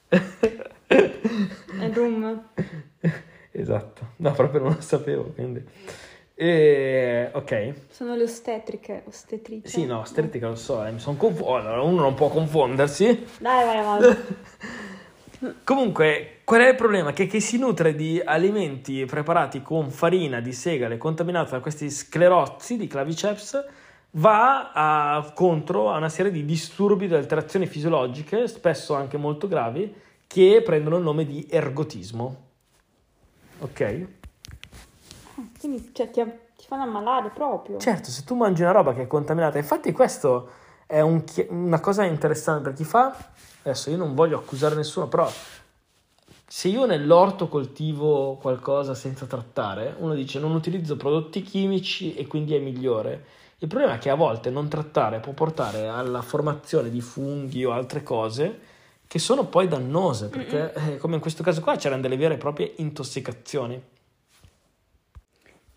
È 0.08 1.90
rum. 1.92 2.50
esatto, 3.50 4.08
no, 4.16 4.32
proprio 4.32 4.60
non 4.60 4.74
lo 4.74 4.80
sapevo, 4.80 5.24
quindi... 5.34 5.64
E, 6.36 7.30
ok. 7.32 7.74
Sono 7.90 8.16
le 8.16 8.24
ostetriche, 8.24 9.02
ostetrici. 9.06 9.68
Sì, 9.68 9.86
no, 9.86 10.00
ostetrica 10.00 10.48
lo 10.48 10.56
so, 10.56 10.84
eh, 10.84 10.90
mi 10.90 10.98
sono 10.98 11.16
confuso. 11.16 11.56
Allora, 11.56 11.80
uno 11.82 12.02
non 12.02 12.14
può 12.14 12.28
confondersi. 12.28 13.24
Dai, 13.38 13.64
vai 13.64 13.78
avanti. 13.78 14.16
Comunque, 15.62 16.40
qual 16.44 16.62
è 16.62 16.68
il 16.70 16.74
problema? 16.74 17.12
Che 17.12 17.26
chi 17.26 17.40
si 17.40 17.58
nutre 17.58 17.94
di 17.94 18.20
alimenti 18.24 19.04
preparati 19.04 19.62
con 19.62 19.90
farina 19.90 20.40
di 20.40 20.52
segale 20.52 20.96
contaminata 20.96 21.52
da 21.52 21.60
questi 21.60 21.90
sclerozzi 21.90 22.76
di 22.76 22.86
claviceps 22.86 23.64
va 24.16 24.72
a, 24.72 25.32
contro 25.32 25.90
a 25.90 25.96
una 25.96 26.08
serie 26.08 26.30
di 26.30 26.44
disturbi 26.44 27.08
di 27.08 27.14
alterazioni 27.14 27.66
fisiologiche, 27.66 28.46
spesso 28.48 28.94
anche 28.94 29.16
molto 29.16 29.48
gravi, 29.48 29.92
che 30.26 30.62
prendono 30.64 30.96
il 30.96 31.02
nome 31.02 31.24
di 31.24 31.46
ergotismo. 31.48 32.42
Ok? 33.60 34.06
Quindi 35.58 35.90
cioè, 35.92 36.10
ti, 36.10 36.22
ti 36.56 36.66
fanno 36.66 36.82
ammalare 36.82 37.30
proprio. 37.30 37.78
Certo, 37.78 38.10
se 38.10 38.24
tu 38.24 38.34
mangi 38.34 38.62
una 38.62 38.72
roba 38.72 38.94
che 38.94 39.02
è 39.02 39.06
contaminata, 39.06 39.58
infatti 39.58 39.92
questo 39.92 40.50
è 40.86 41.00
un 41.00 41.24
una 41.48 41.80
cosa 41.80 42.04
interessante 42.04 42.62
per 42.62 42.72
chi 42.74 42.84
fa, 42.84 43.16
adesso 43.62 43.90
io 43.90 43.96
non 43.96 44.14
voglio 44.14 44.38
accusare 44.38 44.74
nessuno, 44.74 45.08
però 45.08 45.30
se 46.46 46.68
io 46.68 46.84
nell'orto 46.84 47.48
coltivo 47.48 48.36
qualcosa 48.40 48.94
senza 48.94 49.26
trattare, 49.26 49.94
uno 49.98 50.14
dice 50.14 50.38
non 50.38 50.52
utilizzo 50.54 50.96
prodotti 50.96 51.42
chimici 51.42 52.14
e 52.14 52.26
quindi 52.26 52.54
è 52.54 52.60
migliore. 52.60 53.24
Il 53.64 53.70
problema 53.70 53.94
è 53.94 53.98
che 53.98 54.10
a 54.10 54.14
volte 54.14 54.50
non 54.50 54.68
trattare 54.68 55.20
può 55.20 55.32
portare 55.32 55.88
alla 55.88 56.20
formazione 56.20 56.90
di 56.90 57.00
funghi 57.00 57.64
o 57.64 57.72
altre 57.72 58.02
cose 58.02 58.60
che 59.06 59.18
sono 59.18 59.46
poi 59.46 59.68
dannose, 59.68 60.28
perché 60.28 60.74
eh, 60.74 60.96
come 60.98 61.14
in 61.14 61.20
questo 61.22 61.42
caso 61.42 61.62
qua 61.62 61.74
c'erano 61.76 62.02
delle 62.02 62.18
vere 62.18 62.34
e 62.34 62.36
proprie 62.36 62.74
intossicazioni. 62.76 63.82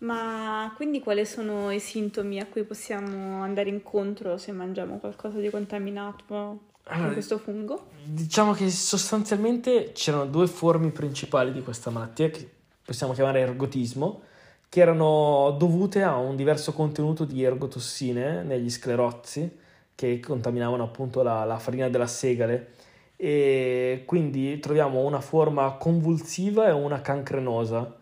Ma 0.00 0.70
quindi 0.76 1.00
quali 1.00 1.24
sono 1.24 1.70
i 1.70 1.80
sintomi 1.80 2.38
a 2.40 2.46
cui 2.46 2.64
possiamo 2.64 3.42
andare 3.42 3.70
incontro 3.70 4.36
se 4.36 4.52
mangiamo 4.52 4.98
qualcosa 4.98 5.38
di 5.38 5.48
contaminato 5.48 6.24
con 6.28 6.58
Allora, 6.84 7.12
questo 7.14 7.38
fungo? 7.38 7.86
Diciamo 8.04 8.52
che 8.52 8.68
sostanzialmente 8.68 9.92
c'erano 9.94 10.26
due 10.26 10.46
forme 10.46 10.90
principali 10.90 11.52
di 11.52 11.62
questa 11.62 11.88
malattia 11.88 12.28
che 12.28 12.50
possiamo 12.84 13.14
chiamare 13.14 13.40
ergotismo, 13.40 14.20
che 14.68 14.80
erano 14.80 15.54
dovute 15.58 16.02
a 16.02 16.16
un 16.16 16.36
diverso 16.36 16.72
contenuto 16.72 17.24
di 17.24 17.42
ergotossine 17.42 18.42
negli 18.42 18.70
sclerozzi 18.70 19.58
che 19.94 20.20
contaminavano 20.20 20.82
appunto 20.84 21.22
la, 21.22 21.44
la 21.44 21.58
farina 21.58 21.88
della 21.88 22.06
segale 22.06 22.74
e 23.16 24.02
quindi 24.06 24.58
troviamo 24.60 25.04
una 25.04 25.20
forma 25.20 25.72
convulsiva 25.72 26.68
e 26.68 26.72
una 26.72 27.00
cancrenosa. 27.00 27.96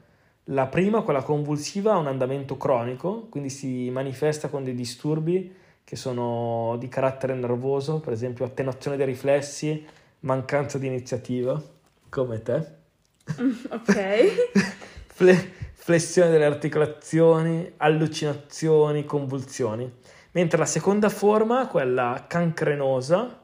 La 0.51 0.67
prima, 0.67 1.03
quella 1.03 1.23
convulsiva, 1.23 1.95
ha 1.95 1.97
un 1.99 2.07
andamento 2.07 2.57
cronico, 2.57 3.27
quindi 3.31 3.49
si 3.49 3.89
manifesta 3.91 4.49
con 4.49 4.63
dei 4.63 4.75
disturbi 4.75 5.55
che 5.83 5.97
sono 5.97 6.77
di 6.79 6.89
carattere 6.89 7.35
nervoso, 7.35 8.01
per 8.01 8.13
esempio 8.13 8.45
attenuazione 8.45 8.97
dei 8.97 9.07
riflessi, 9.07 9.85
mancanza 10.21 10.79
di 10.79 10.87
iniziativa, 10.87 11.61
come 12.09 12.43
te, 12.43 12.85
Ok. 13.71 13.95
Fle- 15.07 15.53
flessione 15.87 16.31
delle 16.31 16.47
articolazioni, 16.47 17.75
allucinazioni, 17.77 19.05
convulsioni. 19.05 19.89
Mentre 20.33 20.59
la 20.59 20.65
seconda 20.65 21.09
forma, 21.09 21.69
quella 21.69 22.25
cancrenosa, 22.27 23.43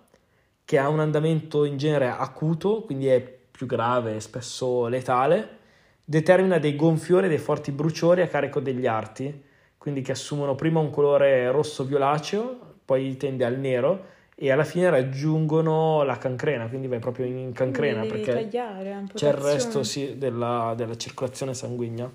che 0.65 0.77
ha 0.77 0.89
un 0.89 0.99
andamento 0.99 1.65
in 1.65 1.77
genere 1.77 2.09
acuto, 2.09 2.83
quindi 2.83 3.07
è 3.07 3.21
più 3.21 3.67
grave 3.67 4.17
e 4.17 4.21
spesso 4.21 4.89
letale, 4.89 5.59
determina 6.05 6.59
dei 6.59 6.75
gonfiori 6.75 7.27
e 7.27 7.29
dei 7.29 7.39
forti 7.39 7.71
bruciori 7.71 8.23
a 8.23 8.27
carico 8.27 8.59
degli 8.59 8.89
arti, 8.89 9.45
quindi 9.79 10.03
che 10.03 10.11
assumono 10.11 10.57
prima 10.57 10.81
un 10.81 10.91
colore 10.91 11.49
rosso-violaceo, 11.49 12.59
poi 12.85 13.17
tende 13.19 13.45
al 13.45 13.57
nero 13.57 14.07
e 14.35 14.51
alla 14.51 14.65
fine 14.65 14.91
raggiungono 14.91 16.03
la 16.03 16.19
cancrena, 16.19 16.67
quindi 16.67 16.89
vai 16.89 16.99
proprio 16.99 17.25
in 17.25 17.53
cancrena 17.53 18.01
perché 18.01 18.33
tagliare, 18.33 19.05
c'è 19.15 19.29
il 19.29 19.35
resto 19.35 19.85
sì, 19.85 20.19
della, 20.19 20.75
della 20.77 20.97
circolazione 20.97 21.55
sanguigna. 21.55 22.11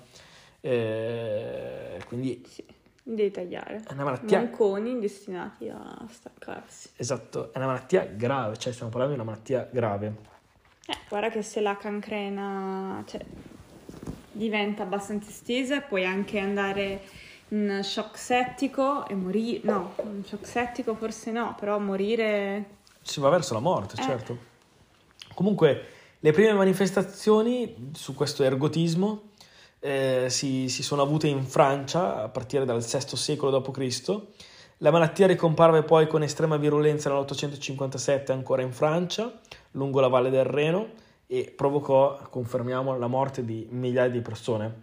Eh, 0.68 1.98
quindi 2.06 2.42
Sì, 2.46 2.62
devi 3.02 3.30
tagliare. 3.30 3.82
è 3.88 3.92
una 3.92 4.04
malattia, 4.04 4.38
Manconi 4.38 4.98
destinati 5.00 5.68
a 5.68 6.04
staccarsi. 6.10 6.90
esatto, 6.96 7.52
è 7.52 7.56
una 7.56 7.66
malattia 7.66 8.04
grave, 8.04 8.56
cioè 8.58 8.72
stiamo 8.72 8.90
parlando 8.90 9.14
di 9.16 9.20
una 9.22 9.30
malattia 9.30 9.66
grave. 9.72 10.14
Eh, 10.86 10.96
guarda 11.08 11.30
che 11.30 11.42
se 11.42 11.60
la 11.60 11.76
cancrena 11.78 13.02
cioè, 13.06 13.24
diventa 14.32 14.82
abbastanza 14.82 15.30
estesa, 15.30 15.80
puoi 15.80 16.04
anche 16.04 16.38
andare 16.38 17.00
in 17.48 17.80
shock 17.82 18.18
settico 18.18 19.06
e 19.08 19.14
morire. 19.14 19.60
No, 19.64 19.94
in 20.04 20.22
shock 20.24 20.46
settico 20.46 20.94
forse 20.94 21.30
no, 21.30 21.54
però 21.58 21.78
morire. 21.78 22.76
Si 23.00 23.20
va 23.20 23.30
verso 23.30 23.54
la 23.54 23.60
morte, 23.60 23.98
Eh. 23.98 24.02
certo. 24.04 24.38
Comunque, 25.34 25.84
le 26.20 26.32
prime 26.32 26.52
manifestazioni 26.52 27.90
su 27.94 28.14
questo 28.14 28.42
ergotismo 28.42 29.22
eh, 29.80 30.26
si, 30.28 30.68
si 30.68 30.82
sono 30.82 31.02
avute 31.02 31.28
in 31.28 31.44
Francia 31.44 32.22
a 32.22 32.28
partire 32.28 32.64
dal 32.64 32.82
VI 32.82 33.16
secolo 33.16 33.58
d.C. 33.58 34.20
La 34.78 34.90
malattia 34.90 35.26
ricomparve 35.26 35.82
poi 35.82 36.06
con 36.06 36.22
estrema 36.22 36.56
virulenza 36.56 37.10
nell'857 37.10 38.32
ancora 38.32 38.62
in 38.62 38.72
Francia, 38.72 39.32
lungo 39.72 40.00
la 40.00 40.08
valle 40.08 40.30
del 40.30 40.44
Reno, 40.44 40.88
e 41.26 41.52
provocò, 41.54 42.18
confermiamo, 42.30 42.96
la 42.96 43.06
morte 43.06 43.44
di 43.44 43.66
migliaia 43.70 44.10
di 44.10 44.20
persone. 44.20 44.82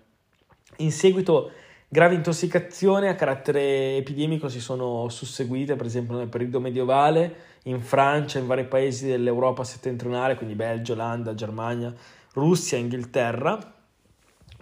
In 0.78 0.92
seguito 0.92 1.52
gravi 1.88 2.16
intossicazioni 2.16 3.08
a 3.08 3.16
carattere 3.16 3.96
epidemico 3.96 4.50
si 4.50 4.60
sono 4.60 5.08
susseguite, 5.10 5.76
per 5.76 5.86
esempio 5.86 6.18
nel 6.18 6.28
periodo 6.28 6.60
medievale, 6.60 7.54
in 7.64 7.82
Francia, 7.82 8.38
in 8.38 8.48
vari 8.48 8.66
paesi 8.66 9.08
dell'Europa 9.08 9.64
settentrionale, 9.64 10.36
quindi 10.36 10.56
Belgio, 10.56 10.94
Olanda, 10.94 11.34
Germania, 11.34 11.94
Russia, 12.34 12.78
Inghilterra, 12.78 13.75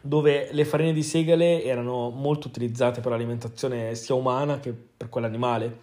dove 0.06 0.50
le 0.52 0.66
farine 0.66 0.92
di 0.92 1.02
segale 1.02 1.64
erano 1.64 2.10
molto 2.10 2.50
utilizzate 2.50 3.00
per 3.00 3.12
l'alimentazione 3.12 3.96
sia 3.96 4.16
umana 4.16 4.60
che 4.60 4.74
per 4.74 5.08
quella 5.08 5.28
animale. 5.28 5.80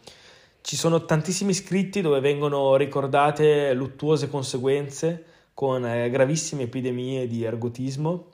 Ci 0.60 0.76
sono 0.76 1.06
tantissimi 1.06 1.54
scritti 1.54 2.02
dove 2.02 2.20
vengono 2.20 2.76
ricordate 2.76 3.72
luttuose 3.72 4.28
conseguenze 4.28 5.24
con 5.54 5.86
eh, 5.86 6.10
gravissime 6.10 6.64
epidemie 6.64 7.26
di 7.26 7.44
ergotismo 7.44 8.26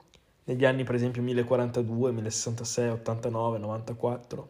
negli 0.43 0.65
anni 0.65 0.83
per 0.83 0.95
esempio 0.95 1.21
1042, 1.21 2.11
1066, 2.11 2.89
89, 2.89 3.57
94. 3.57 4.49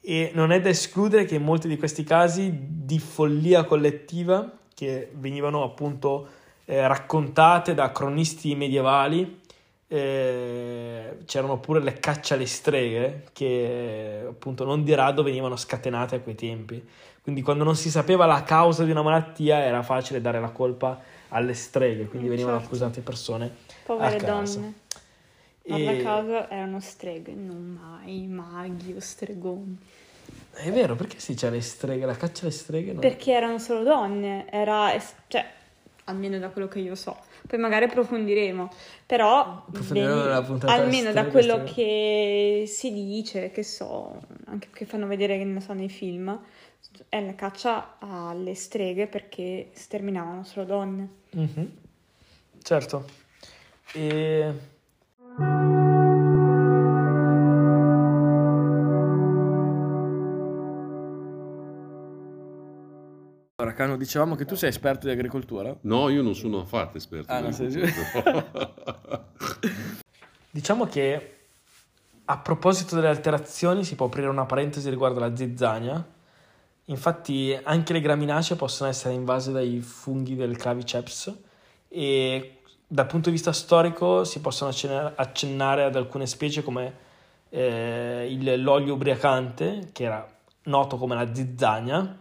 E 0.00 0.30
non 0.34 0.52
è 0.52 0.60
da 0.60 0.68
escludere 0.68 1.24
che 1.24 1.34
in 1.34 1.42
molti 1.42 1.66
di 1.66 1.76
questi 1.76 2.04
casi 2.04 2.52
di 2.54 3.00
follia 3.00 3.64
collettiva 3.64 4.58
che 4.72 5.10
venivano 5.14 5.64
appunto 5.64 6.28
eh, 6.64 6.86
raccontate 6.86 7.74
da 7.74 7.90
cronisti 7.90 8.54
medievali 8.54 9.42
eh, 9.88 11.18
c'erano 11.26 11.58
pure 11.58 11.80
le 11.80 11.94
cacce 11.94 12.34
alle 12.34 12.46
streghe 12.46 13.24
che 13.32 14.24
appunto 14.28 14.64
non 14.64 14.82
di 14.84 14.94
rado 14.94 15.22
venivano 15.22 15.56
scatenate 15.56 16.16
a 16.16 16.20
quei 16.20 16.34
tempi. 16.34 16.86
Quindi 17.22 17.42
quando 17.42 17.64
non 17.64 17.74
si 17.74 17.90
sapeva 17.90 18.26
la 18.26 18.42
causa 18.42 18.84
di 18.84 18.90
una 18.90 19.02
malattia 19.02 19.62
era 19.62 19.82
facile 19.82 20.20
dare 20.20 20.40
la 20.40 20.50
colpa 20.50 21.00
alle 21.28 21.54
streghe, 21.54 22.06
quindi 22.06 22.28
venivano 22.28 22.56
certo. 22.58 22.66
accusate 22.66 23.00
persone 23.00 23.50
Povere 23.84 24.16
a 24.16 24.20
casa. 24.20 24.58
donne. 24.58 24.74
E- 25.66 26.02
caso 26.02 26.48
erano 26.50 26.80
streghe, 26.80 27.32
non 27.32 27.78
mai 27.80 28.26
maghi 28.26 28.92
o 28.92 29.00
stregoni. 29.00 29.78
È 30.52 30.70
vero, 30.70 30.94
perché 30.94 31.18
si 31.18 31.32
dice 31.32 31.48
le 31.48 31.62
streghe, 31.62 32.04
la 32.04 32.16
caccia 32.16 32.42
alle 32.42 32.52
streghe? 32.52 32.92
No? 32.92 33.00
Perché 33.00 33.32
erano 33.32 33.58
solo 33.58 33.82
donne, 33.82 34.46
era, 34.50 34.92
cioè, 35.26 35.44
almeno 36.04 36.38
da 36.38 36.50
quello 36.50 36.68
che 36.68 36.78
io 36.80 36.94
so. 36.94 37.16
Poi 37.46 37.58
magari 37.58 37.84
approfondiremo, 37.84 38.70
però 39.06 39.64
puntata 39.66 40.72
almeno 40.72 41.12
da 41.12 41.26
quello 41.26 41.54
streghe. 41.54 41.72
che 41.72 42.64
si 42.66 42.92
dice, 42.92 43.50
che 43.50 43.62
so, 43.62 44.20
anche 44.46 44.68
che 44.72 44.84
fanno 44.86 45.06
vedere 45.06 45.38
che 45.38 45.44
ne 45.44 45.60
so 45.60 45.72
nei 45.72 45.88
film, 45.88 46.38
è 47.08 47.24
la 47.24 47.34
caccia 47.34 47.96
alle 47.98 48.54
streghe 48.54 49.06
perché 49.06 49.70
sterminavano 49.72 50.44
solo 50.44 50.64
donne. 50.64 51.08
Mhm. 51.30 51.70
Certo. 52.62 53.04
E... 53.92 54.52
Allora, 63.64 63.78
Cano, 63.78 63.96
dicevamo 63.96 64.34
che 64.34 64.44
tu 64.44 64.56
sei 64.56 64.68
esperto 64.68 65.06
di 65.06 65.12
agricoltura. 65.12 65.74
No, 65.82 66.10
io 66.10 66.20
non 66.20 66.34
sono 66.34 66.60
affatto 66.60 66.98
esperto. 66.98 67.32
Ah, 67.32 67.36
di 67.38 67.42
non 67.44 67.52
sei- 67.54 67.66
agricoltura. 67.82 69.24
Diciamo 70.50 70.84
che 70.86 71.36
a 72.26 72.38
proposito 72.38 72.94
delle 72.94 73.08
alterazioni 73.08 73.82
si 73.82 73.94
può 73.94 74.06
aprire 74.06 74.28
una 74.28 74.44
parentesi 74.44 74.90
riguardo 74.90 75.18
la 75.18 75.34
zizzania. 75.34 76.06
Infatti 76.86 77.58
anche 77.62 77.94
le 77.94 78.02
graminacee 78.02 78.54
possono 78.54 78.90
essere 78.90 79.14
invase 79.14 79.50
dai 79.50 79.80
funghi 79.80 80.36
del 80.36 80.58
claviceps 80.58 81.34
e 81.88 82.58
dal 82.86 83.06
punto 83.06 83.30
di 83.30 83.36
vista 83.36 83.52
storico 83.54 84.24
si 84.24 84.42
possono 84.42 84.68
accenna- 84.68 85.14
accennare 85.16 85.84
ad 85.84 85.96
alcune 85.96 86.26
specie 86.26 86.62
come 86.62 86.94
eh, 87.48 88.28
l'olio 88.58 88.92
ubriacante, 88.92 89.88
che 89.92 90.04
era 90.04 90.28
noto 90.64 90.98
come 90.98 91.14
la 91.14 91.34
zizzania. 91.34 92.18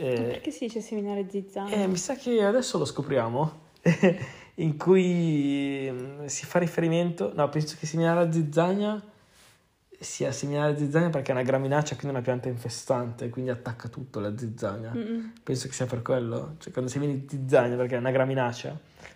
Eh, 0.00 0.22
Perché 0.22 0.50
si 0.50 0.64
dice 0.66 0.80
seminare 0.80 1.26
zizzania? 1.28 1.76
eh, 1.76 1.86
mi 1.86 1.96
sa 1.96 2.14
che 2.14 2.42
adesso 2.42 2.78
lo 2.78 2.84
scopriamo, 2.84 3.52
in 4.56 4.76
cui 4.76 5.88
mm, 5.90 6.24
si 6.26 6.46
fa 6.46 6.58
riferimento, 6.58 7.32
no, 7.34 7.48
penso 7.48 7.76
che 7.78 7.86
seminare 7.86 8.24
la 8.24 8.32
zizzania 8.32 9.02
sia 10.02 10.32
seminare 10.32 10.72
la 10.72 10.78
zizzania 10.78 11.10
perché 11.10 11.30
è 11.30 11.34
una 11.34 11.42
graminacea, 11.44 11.94
quindi 11.98 12.16
una 12.16 12.24
pianta 12.24 12.48
infestante, 12.48 13.28
quindi 13.28 13.50
attacca 13.50 13.88
tutto 13.88 14.18
la 14.18 14.36
zizzania. 14.36 14.92
Mm-mm. 14.94 15.32
Penso 15.42 15.68
che 15.68 15.74
sia 15.74 15.84
per 15.84 16.00
quello, 16.00 16.54
cioè 16.58 16.72
quando 16.72 16.90
semini 16.90 17.26
zizzania 17.28 17.76
perché 17.76 17.96
è 17.96 17.98
una 17.98 18.10
graminacea, 18.10 18.70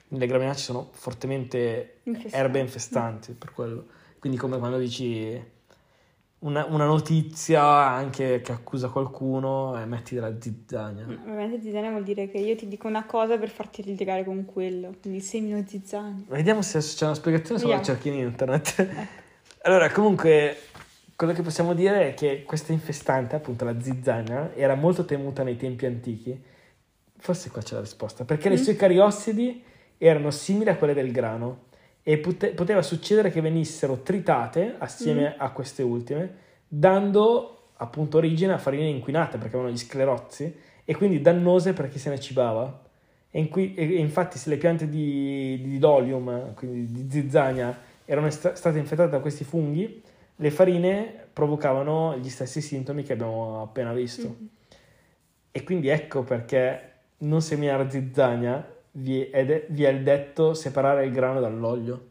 quindi 0.06 0.26
le 0.26 0.30
graminacee 0.30 0.62
sono 0.62 0.90
fortemente 0.92 2.00
Infestanti. 2.02 2.36
erbe 2.36 2.58
infestanti, 2.58 3.32
per 3.32 3.52
quello. 3.52 3.86
Quindi 4.18 4.38
come 4.38 4.58
quando 4.58 4.76
dici 4.76 5.42
una, 6.44 6.66
una 6.66 6.84
notizia 6.84 7.62
anche 7.64 8.40
che 8.42 8.52
accusa 8.52 8.88
qualcuno 8.88 9.80
e 9.80 9.86
metti 9.86 10.14
della 10.14 10.32
zizzania. 10.38 11.04
Mm, 11.06 11.10
Ovviamente 11.22 11.60
zizzania 11.62 11.90
vuol 11.90 12.02
dire 12.04 12.28
che 12.30 12.38
io 12.38 12.54
ti 12.54 12.68
dico 12.68 12.86
una 12.86 13.04
cosa 13.04 13.38
per 13.38 13.48
farti 13.48 13.82
litigare 13.82 14.24
con 14.24 14.44
quello, 14.44 14.94
quindi 15.00 15.20
semino 15.20 15.62
zizzania. 15.66 16.24
Vediamo 16.28 16.60
se 16.62 16.80
c'è 16.80 17.06
una 17.06 17.14
spiegazione, 17.14 17.58
se 17.60 17.66
la 17.66 17.80
cerchi 17.82 18.08
in 18.08 18.14
internet. 18.14 18.88
Allora, 19.62 19.90
comunque, 19.90 20.58
quello 21.16 21.32
che 21.32 21.40
possiamo 21.40 21.72
dire 21.72 22.08
è 22.10 22.14
che 22.14 22.42
questa 22.44 22.72
infestante, 22.72 23.36
appunto 23.36 23.64
la 23.64 23.80
zizzania, 23.80 24.52
era 24.54 24.74
molto 24.74 25.06
temuta 25.06 25.42
nei 25.42 25.56
tempi 25.56 25.86
antichi. 25.86 26.38
Forse 27.16 27.50
qua 27.50 27.62
c'è 27.62 27.74
la 27.74 27.80
risposta. 27.80 28.24
Perché 28.26 28.50
le 28.50 28.56
Mm. 28.56 28.62
sue 28.62 28.76
cariossidi 28.76 29.64
erano 29.96 30.30
simili 30.30 30.68
a 30.68 30.76
quelle 30.76 30.92
del 30.92 31.10
grano 31.10 31.72
e 32.06 32.18
pote- 32.18 32.50
poteva 32.50 32.82
succedere 32.82 33.30
che 33.30 33.40
venissero 33.40 34.02
tritate 34.02 34.74
assieme 34.78 35.30
Mm. 35.30 35.40
a 35.40 35.50
queste 35.50 35.82
ultime, 35.82 36.34
dando 36.68 37.70
appunto 37.76 38.18
origine 38.18 38.52
a 38.52 38.58
farine 38.58 38.86
inquinate 38.88 39.38
perché 39.38 39.54
avevano 39.56 39.74
gli 39.74 39.78
sclerozzi 39.78 40.54
e 40.84 40.94
quindi 40.94 41.20
dannose 41.20 41.72
per 41.72 41.88
chi 41.88 41.98
se 41.98 42.10
ne 42.10 42.20
cibava. 42.20 42.82
E, 43.30 43.38
in 43.40 43.48
cui- 43.48 43.74
e- 43.74 43.96
infatti 43.96 44.38
se 44.38 44.50
le 44.50 44.58
piante 44.58 44.88
di, 44.88 45.58
di 45.62 45.78
Lolium, 45.80 46.54
quindi 46.54 46.92
di 46.92 47.10
zizzania, 47.10 47.76
erano 48.04 48.26
est- 48.26 48.52
state 48.52 48.78
infettate 48.78 49.10
da 49.10 49.18
questi 49.20 49.42
funghi, 49.44 50.02
le 50.36 50.50
farine 50.50 51.26
provocavano 51.32 52.16
gli 52.18 52.28
stessi 52.28 52.60
sintomi 52.60 53.02
che 53.02 53.14
abbiamo 53.14 53.62
appena 53.62 53.92
visto. 53.94 54.28
Mm. 54.28 54.46
E 55.50 55.62
quindi 55.64 55.88
ecco 55.88 56.22
perché 56.22 56.90
non 57.18 57.40
seminare 57.40 57.88
zizzania 57.90 58.73
vi 58.96 59.24
è, 59.28 59.44
de- 59.44 59.66
vi 59.70 59.84
è 59.84 59.96
detto 60.00 60.54
separare 60.54 61.04
il 61.06 61.12
grano 61.12 61.40
dall'olio. 61.40 62.08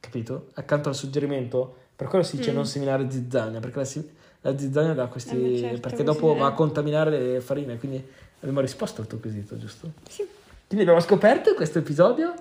Capito? 0.00 0.50
Accanto 0.54 0.88
al 0.88 0.94
suggerimento, 0.94 1.76
per 1.96 2.08
quello 2.08 2.24
si 2.24 2.36
dice 2.36 2.50
Mm. 2.52 2.54
non 2.54 2.66
seminare 2.66 3.10
zizzania, 3.10 3.58
perché 3.60 3.78
la, 3.78 3.84
si- 3.84 4.10
la 4.42 4.56
zizzania 4.56 4.92
dà 4.92 5.06
questi... 5.06 5.54
Eh, 5.54 5.58
certo, 5.58 5.80
perché 5.80 6.02
dopo 6.02 6.34
va 6.34 6.46
a 6.48 6.52
contaminare 6.52 7.10
le 7.18 7.40
farine, 7.40 7.78
quindi 7.78 8.04
abbiamo 8.40 8.60
risposto 8.60 9.00
al 9.00 9.06
tuo 9.06 9.18
quesito, 9.18 9.56
giusto? 9.56 9.92
Sì, 10.08 10.24
Quindi 10.66 10.84
abbiamo 10.84 11.00
scoperto 11.00 11.50
in 11.50 11.56
questo 11.56 11.78
episodio, 11.78 12.34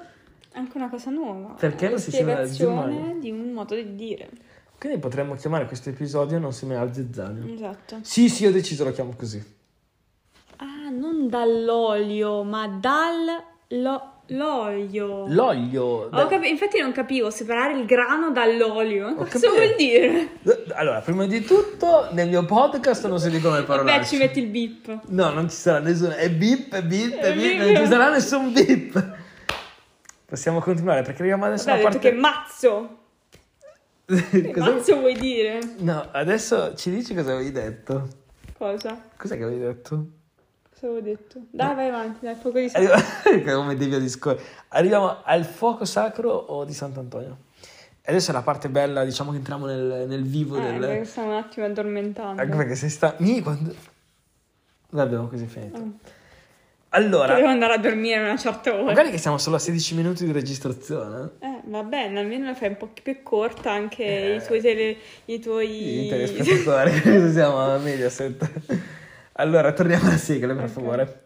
anche 0.51 0.77
una 0.77 0.89
cosa 0.89 1.09
nuova. 1.09 1.53
Perché 1.53 1.89
non 1.89 1.99
si 1.99 2.11
semina 2.11 2.45
zizzania? 2.45 3.15
di 3.19 3.31
un 3.31 3.51
modo 3.53 3.73
di 3.75 3.95
dire. 3.95 4.29
quindi 4.77 4.99
potremmo 4.99 5.33
chiamare 5.35 5.65
questo 5.65 5.89
episodio 5.89 6.37
non 6.39 6.51
seminare 6.53 6.93
zizzania. 6.93 7.51
Esatto. 7.51 7.99
Sì, 8.01 8.27
sì, 8.29 8.45
ho 8.45 8.51
deciso, 8.51 8.83
lo 8.83 8.91
chiamo 8.91 9.13
così. 9.15 9.41
Non 11.23 11.29
dall'olio, 11.29 12.43
ma 12.43 12.67
dall'olio. 12.67 14.11
L'olio... 15.27 16.09
Ho 16.11 16.27
capi- 16.27 16.49
infatti 16.49 16.81
non 16.81 16.91
capivo 16.91 17.29
separare 17.29 17.79
il 17.79 17.85
grano 17.85 18.31
dall'olio. 18.31 19.13
Cosa 19.15 19.29
capito. 19.39 19.53
vuol 19.53 19.75
dire? 19.77 20.39
Allora, 20.73 20.99
prima 20.99 21.25
di 21.25 21.41
tutto, 21.45 22.09
nel 22.11 22.27
mio 22.27 22.43
podcast 22.43 23.07
non 23.07 23.19
si 23.19 23.29
dicono 23.29 23.55
le 23.55 23.63
parole. 23.63 23.89
Vabbè, 23.89 24.03
ci 24.03 24.17
metti 24.17 24.39
il 24.39 24.47
bip. 24.47 24.99
No, 25.07 25.29
non 25.29 25.49
ci 25.49 25.55
sarà 25.55 25.79
nessuno. 25.79 26.11
È 26.13 26.29
bip, 26.29 26.73
è 26.73 26.83
bip, 26.83 27.15
è 27.15 27.33
bip, 27.33 27.61
non 27.61 27.75
ci 27.75 27.87
sarà 27.87 28.09
nessun 28.09 28.51
bip. 28.51 29.15
Possiamo 30.25 30.59
continuare 30.59 31.03
perché 31.03 31.19
arriviamo 31.19 31.45
adesso 31.45 31.65
Vabbè, 31.65 31.77
detto 31.77 31.89
parte... 31.91 32.09
che 32.09 32.15
mazzo. 32.15 32.97
Che 34.29 34.51
Cosa- 34.51 34.71
mazzo 34.71 34.99
vuoi 34.99 35.13
dire? 35.17 35.59
No, 35.77 36.05
adesso 36.11 36.75
ci 36.75 36.89
dici 36.89 37.13
cosa 37.15 37.31
avevi 37.31 37.51
detto. 37.51 38.07
Cosa? 38.57 39.01
Cos'è 39.15 39.37
che 39.37 39.43
avevi 39.43 39.61
detto? 39.61 40.05
Cosa 40.83 40.95
avevo 40.97 41.15
detto? 41.15 41.39
Dai, 41.49 41.75
vai 41.75 41.87
avanti, 41.87 42.25
dai, 42.25 42.35
poco 42.35 42.59
di 42.59 42.69
Arriva... 42.73 42.97
Come 43.55 43.77
devi 43.77 43.97
discorrere. 44.01 44.43
Arriviamo 44.69 45.23
al 45.23 45.45
fuoco 45.45 45.85
sacro 45.85 46.29
o 46.29 46.65
di 46.65 46.73
Sant'Antonio. 46.73 47.37
E 48.01 48.11
adesso 48.11 48.31
è 48.31 48.33
la 48.33 48.41
parte 48.41 48.67
bella, 48.67 49.05
diciamo 49.05 49.31
che 49.31 49.37
entriamo 49.37 49.65
nel, 49.65 50.03
nel 50.09 50.23
vivo 50.23 50.57
Eh, 50.57 50.71
del... 50.73 50.79
perché 50.79 51.05
stavo 51.05 51.29
un 51.29 51.35
attimo 51.35 51.65
addormentando. 51.67 52.41
Anche 52.41 52.57
perché 52.57 52.75
sei 52.75 52.89
sta... 52.89 53.15
Mi 53.19 53.41
quando... 53.41 53.73
L'abbiamo 54.89 55.27
così 55.29 55.45
finito. 55.45 55.79
Mm. 55.79 55.89
Allora, 56.89 57.29
Che 57.29 57.35
devo 57.39 57.47
andare 57.47 57.73
a 57.75 57.77
dormire 57.77 58.19
a 58.19 58.23
una 58.23 58.37
certa 58.37 58.73
ora. 58.73 58.83
magari 58.83 59.09
che 59.09 59.17
siamo 59.17 59.37
solo 59.37 59.55
a 59.55 59.59
16 59.59 59.95
minuti 59.95 60.25
di 60.25 60.33
registrazione. 60.33 61.29
Eh, 61.39 61.61
va 61.63 61.83
bene, 61.83 62.19
almeno 62.19 62.43
la 62.47 62.55
fai 62.55 62.67
un 62.67 62.77
po' 62.77 62.89
più 63.01 63.23
corta 63.23 63.71
anche 63.71 64.03
Eh. 64.03 64.35
i 64.35 64.43
tuoi 64.45 64.59
tele... 64.59 64.97
i 65.25 65.39
tuoi... 65.39 66.07
I 66.07 66.09
telespettatori, 66.09 67.31
siamo 67.31 67.57
a 67.57 67.77
Mediaset. 67.77 68.49
Allora, 69.33 69.71
torniamo 69.73 70.07
alle 70.07 70.17
sigle, 70.17 70.53
per 70.53 70.65
Ok. 70.65 70.69
favore. 70.69 71.21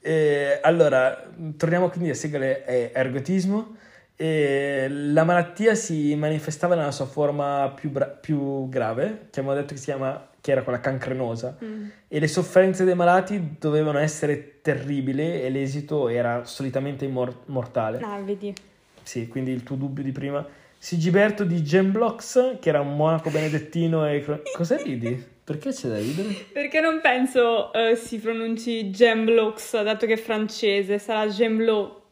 Eh, 0.00 0.58
allora, 0.62 1.24
torniamo 1.56 1.88
quindi 1.88 2.08
alle 2.10 2.18
sigle 2.18 2.64
e 2.64 2.90
ergotismo. 2.94 3.76
Eh, 4.16 4.86
la 4.88 5.24
malattia 5.24 5.74
si 5.74 6.14
manifestava 6.14 6.74
nella 6.74 6.92
sua 6.92 7.06
forma 7.06 7.72
più, 7.74 7.90
bra- 7.90 8.06
più 8.06 8.68
grave, 8.68 9.26
che 9.30 9.40
abbiamo 9.40 9.54
detto 9.54 9.74
che 9.74 9.78
si 9.80 9.86
chiama, 9.86 10.28
che 10.40 10.52
era 10.52 10.62
quella 10.62 10.78
cancrenosa, 10.80 11.56
Mm. 11.62 11.86
e 12.06 12.20
le 12.20 12.28
sofferenze 12.28 12.84
dei 12.84 12.94
malati 12.94 13.56
dovevano 13.58 13.98
essere 13.98 14.60
terribili 14.60 15.42
e 15.42 15.48
l'esito 15.50 16.08
era 16.08 16.44
solitamente 16.44 17.04
immor- 17.06 17.42
mortale. 17.46 17.98
Ah, 18.02 18.20
vedi. 18.20 18.54
Sì, 19.02 19.26
quindi 19.26 19.50
il 19.52 19.62
tuo 19.64 19.76
dubbio 19.76 20.02
di 20.04 20.12
prima. 20.12 20.46
Sigiberto 20.78 21.44
di 21.44 21.62
Gemblox, 21.62 22.58
che 22.60 22.68
era 22.68 22.80
un 22.80 22.94
monaco 22.94 23.30
benedettino 23.30 24.06
e... 24.08 24.22
Cosa 24.54 24.76
ridi? 24.76 25.32
Perché 25.44 25.72
c'è 25.72 25.88
da 25.88 25.98
ridere? 25.98 26.34
Perché 26.52 26.80
non 26.80 27.00
penso 27.02 27.70
eh, 27.74 27.96
si 27.96 28.18
pronunci 28.18 28.90
Gemblox, 28.90 29.82
dato 29.82 30.06
che 30.06 30.14
è 30.14 30.16
francese, 30.16 30.98
sarà 30.98 31.28
Gemblo. 31.28 32.06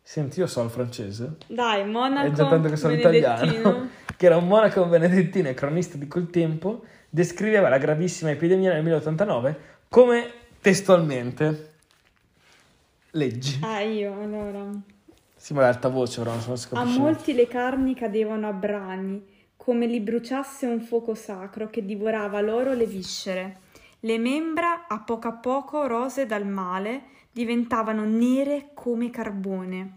Senti, 0.00 0.38
io 0.38 0.46
so 0.46 0.62
il 0.62 0.70
francese. 0.70 1.38
Dai, 1.48 1.84
monaco 1.84 2.28
È 2.28 2.30
già 2.30 2.46
tanto 2.46 2.68
che 2.68 2.76
sono 2.76 2.94
italiano. 2.94 3.96
Che 4.18 4.26
era 4.26 4.36
un 4.36 4.48
monaco 4.48 4.84
benedettino 4.86 5.48
e 5.48 5.54
cronista 5.54 5.96
di 5.96 6.08
quel 6.08 6.28
tempo, 6.28 6.82
descriveva 7.08 7.68
la 7.68 7.78
gravissima 7.78 8.30
epidemia 8.30 8.72
nel 8.72 8.82
1089 8.82 9.56
come 9.88 10.32
testualmente. 10.60 11.74
Leggi. 13.12 13.60
Ah, 13.62 13.80
io, 13.80 14.20
allora. 14.20 14.70
Sì, 15.36 15.52
ma 15.52 15.60
ad 15.60 15.74
alta 15.74 15.88
voce, 15.88 16.18
però 16.18 16.32
non 16.32 16.40
so 16.40 16.56
se 16.56 16.68
si 16.68 16.74
A 16.74 16.84
molti 16.84 17.32
le 17.32 17.46
carni 17.46 17.94
cadevano 17.94 18.48
a 18.48 18.52
brani, 18.52 19.24
come 19.58 19.86
li 19.86 20.00
bruciasse 20.00 20.64
un 20.64 20.80
fuoco 20.80 21.14
sacro 21.14 21.68
che 21.68 21.84
divorava 21.84 22.40
loro 22.40 22.72
le 22.72 22.86
viscere. 22.86 23.60
Le 24.00 24.16
membra, 24.16 24.86
a 24.86 25.00
poco 25.00 25.28
a 25.28 25.32
poco 25.32 25.86
rose 25.86 26.24
dal 26.24 26.46
male, 26.46 27.02
diventavano 27.32 28.04
nere 28.04 28.70
come 28.72 29.10
carbone. 29.10 29.94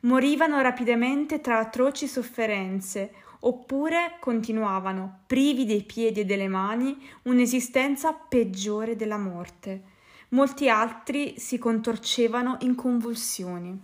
Morivano 0.00 0.60
rapidamente 0.60 1.40
tra 1.40 1.58
atroci 1.58 2.08
sofferenze, 2.08 3.12
oppure 3.40 4.16
continuavano, 4.18 5.20
privi 5.26 5.66
dei 5.66 5.82
piedi 5.82 6.20
e 6.20 6.24
delle 6.24 6.48
mani, 6.48 6.96
un'esistenza 7.24 8.12
peggiore 8.14 8.96
della 8.96 9.18
morte. 9.18 9.82
Molti 10.30 10.68
altri 10.70 11.34
si 11.38 11.58
contorcevano 11.58 12.56
in 12.62 12.74
convulsioni. 12.74 13.78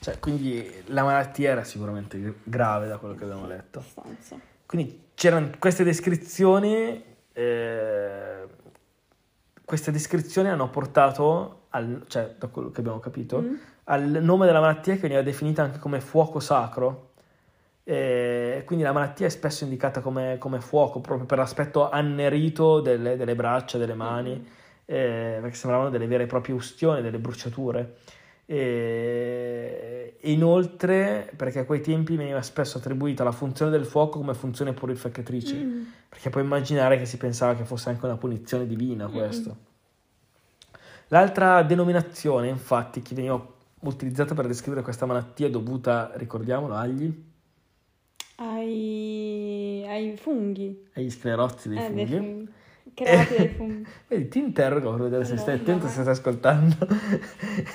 Cioè, 0.00 0.18
quindi 0.18 0.70
la 0.86 1.02
malattia 1.02 1.50
era 1.50 1.64
sicuramente 1.64 2.36
grave 2.44 2.86
da 2.86 2.98
quello 2.98 3.14
che 3.14 3.24
abbiamo 3.24 3.46
letto. 3.46 3.78
Abbastanza. 3.80 4.38
Quindi 4.64 5.06
c'erano 5.14 5.50
queste 5.58 5.82
descrizioni, 5.82 7.02
eh, 7.32 8.46
queste 9.64 9.90
descrizioni 9.90 10.48
hanno 10.48 10.68
portato, 10.70 11.62
al, 11.70 12.04
cioè 12.06 12.34
da 12.38 12.46
quello 12.48 12.70
che 12.70 12.80
abbiamo 12.80 13.00
capito, 13.00 13.40
Mm. 13.40 13.54
al 13.84 14.02
nome 14.22 14.46
della 14.46 14.60
malattia 14.60 14.94
che 14.94 15.00
veniva 15.00 15.22
definita 15.22 15.62
anche 15.62 15.78
come 15.78 16.00
fuoco 16.00 16.38
sacro. 16.40 17.06
Eh, 17.84 18.62
quindi 18.66 18.84
la 18.84 18.92
malattia 18.92 19.26
è 19.26 19.30
spesso 19.30 19.64
indicata 19.64 20.00
come, 20.02 20.36
come 20.38 20.60
fuoco 20.60 21.00
proprio 21.00 21.26
per 21.26 21.38
l'aspetto 21.38 21.88
annerito 21.88 22.80
delle, 22.80 23.16
delle 23.16 23.34
braccia, 23.34 23.78
delle 23.78 23.94
mani, 23.94 24.46
eh, 24.84 25.38
perché 25.40 25.56
sembravano 25.56 25.88
delle 25.90 26.06
vere 26.06 26.24
e 26.24 26.26
proprie 26.26 26.54
ustioni, 26.54 27.00
delle 27.00 27.18
bruciature. 27.18 27.96
E 28.50 30.16
inoltre, 30.22 31.30
perché 31.36 31.58
a 31.58 31.64
quei 31.66 31.82
tempi 31.82 32.16
veniva 32.16 32.40
spesso 32.40 32.78
attribuita 32.78 33.22
la 33.22 33.30
funzione 33.32 33.70
del 33.70 33.84
fuoco 33.84 34.18
come 34.18 34.32
funzione 34.32 34.72
purificatrice, 34.72 35.54
Mm. 35.54 35.82
perché 36.08 36.30
puoi 36.30 36.44
immaginare 36.44 36.96
che 36.96 37.04
si 37.04 37.18
pensava 37.18 37.54
che 37.54 37.64
fosse 37.64 37.90
anche 37.90 38.06
una 38.06 38.16
punizione 38.16 38.66
divina 38.66 39.06
Mm. 39.06 39.12
questo. 39.12 39.56
L'altra 41.08 41.62
denominazione, 41.62 42.48
infatti, 42.48 43.02
che 43.02 43.14
veniva 43.14 43.46
utilizzata 43.80 44.32
per 44.34 44.46
descrivere 44.46 44.82
questa 44.82 45.04
malattia 45.04 45.50
dovuta, 45.50 46.10
ricordiamolo, 46.14 46.74
agli... 46.74 47.12
ai, 48.36 49.84
ai 49.86 50.16
funghi. 50.16 50.88
Agli 50.94 51.10
sclerozzi 51.10 51.68
dei 51.68 51.78
Eh, 51.84 51.92
dei 51.92 52.06
funghi. 52.06 52.48
Creati 53.04 53.36
dai 53.36 53.48
funghi. 53.48 53.86
Vedi, 54.08 54.28
ti 54.28 54.38
interrogo 54.38 54.90
per 54.92 55.00
vedere 55.02 55.24
se 55.24 55.34
No, 55.34 55.40
stai 55.40 55.56
no, 55.56 55.62
attento, 55.62 55.86
eh. 55.86 55.88
se 55.88 56.00
stai 56.00 56.12
ascoltando. 56.12 56.76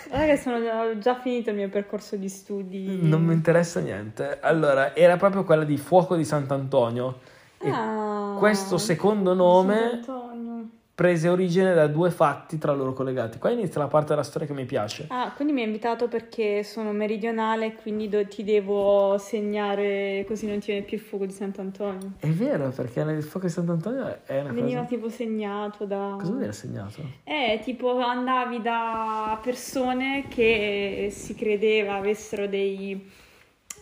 Guarda 0.10 0.26
che 0.26 0.38
sono 0.38 0.98
già, 1.00 1.16
finito 1.20 1.50
il 1.50 1.56
mio 1.56 1.70
percorso 1.70 2.16
di 2.16 2.30
studi. 2.30 3.00
Non 3.02 3.24
mi 3.24 3.34
interessa 3.34 3.80
niente. 3.80 4.40
Allora, 4.42 4.96
era 4.96 5.16
proprio 5.18 5.44
quella 5.44 5.64
di 5.64 5.78
Fuoco 5.78 6.16
di 6.16 6.26
Sant'Antonio. 6.26 7.20
E 7.60 7.70
Ah, 7.70 8.36
questo 8.38 8.78
secondo 8.78 9.34
nome 9.34 10.02
Sant'Antonio. 10.04 10.53
Prese 10.96 11.28
origine 11.28 11.74
da 11.74 11.88
due 11.88 12.12
fatti 12.12 12.60
tra 12.60 12.72
loro 12.72 12.94
collegati. 12.94 13.40
Qua 13.40 13.50
inizia 13.50 13.82
la 13.82 13.88
parte 13.88 14.10
della 14.10 14.22
storia 14.22 14.48
che 14.48 14.54
mi 14.54 14.66
piace. 14.66 15.08
Ah, 15.10 15.32
quindi 15.36 15.52
mi 15.52 15.62
hai 15.62 15.66
invitato 15.66 16.08
perché 16.08 16.64
sono 16.64 16.92
meridionale, 16.92 17.74
quindi 17.74 18.08
do- 18.10 18.28
ti 18.28 18.44
devo 18.44 19.18
segnare 19.18 20.24
così 20.28 20.46
non 20.46 20.60
ti 20.60 20.68
viene 20.68 20.86
più 20.86 20.98
il 20.98 21.04
fuoco 21.04 21.26
di 21.26 21.32
Sant'Antonio. 21.32 22.14
È 22.20 22.28
vero, 22.28 22.70
perché 22.70 23.00
il 23.00 23.24
Fuoco 23.24 23.48
di 23.48 23.52
Sant'Antonio 23.52 24.20
è 24.26 24.42
una 24.42 24.52
Veniva 24.52 24.82
cosa... 24.82 24.94
tipo 24.96 25.10
segnato 25.10 25.86
da... 25.86 26.14
Cosa 26.18 26.28
vuol 26.28 26.40
dire 26.40 26.54
segnato? 26.54 27.02
Eh, 27.24 27.60
tipo 27.64 27.98
andavi 27.98 28.62
da 28.62 29.40
persone 29.42 30.26
che 30.28 31.08
si 31.12 31.34
credeva 31.34 31.96
avessero 31.96 32.46
dei 32.48 33.10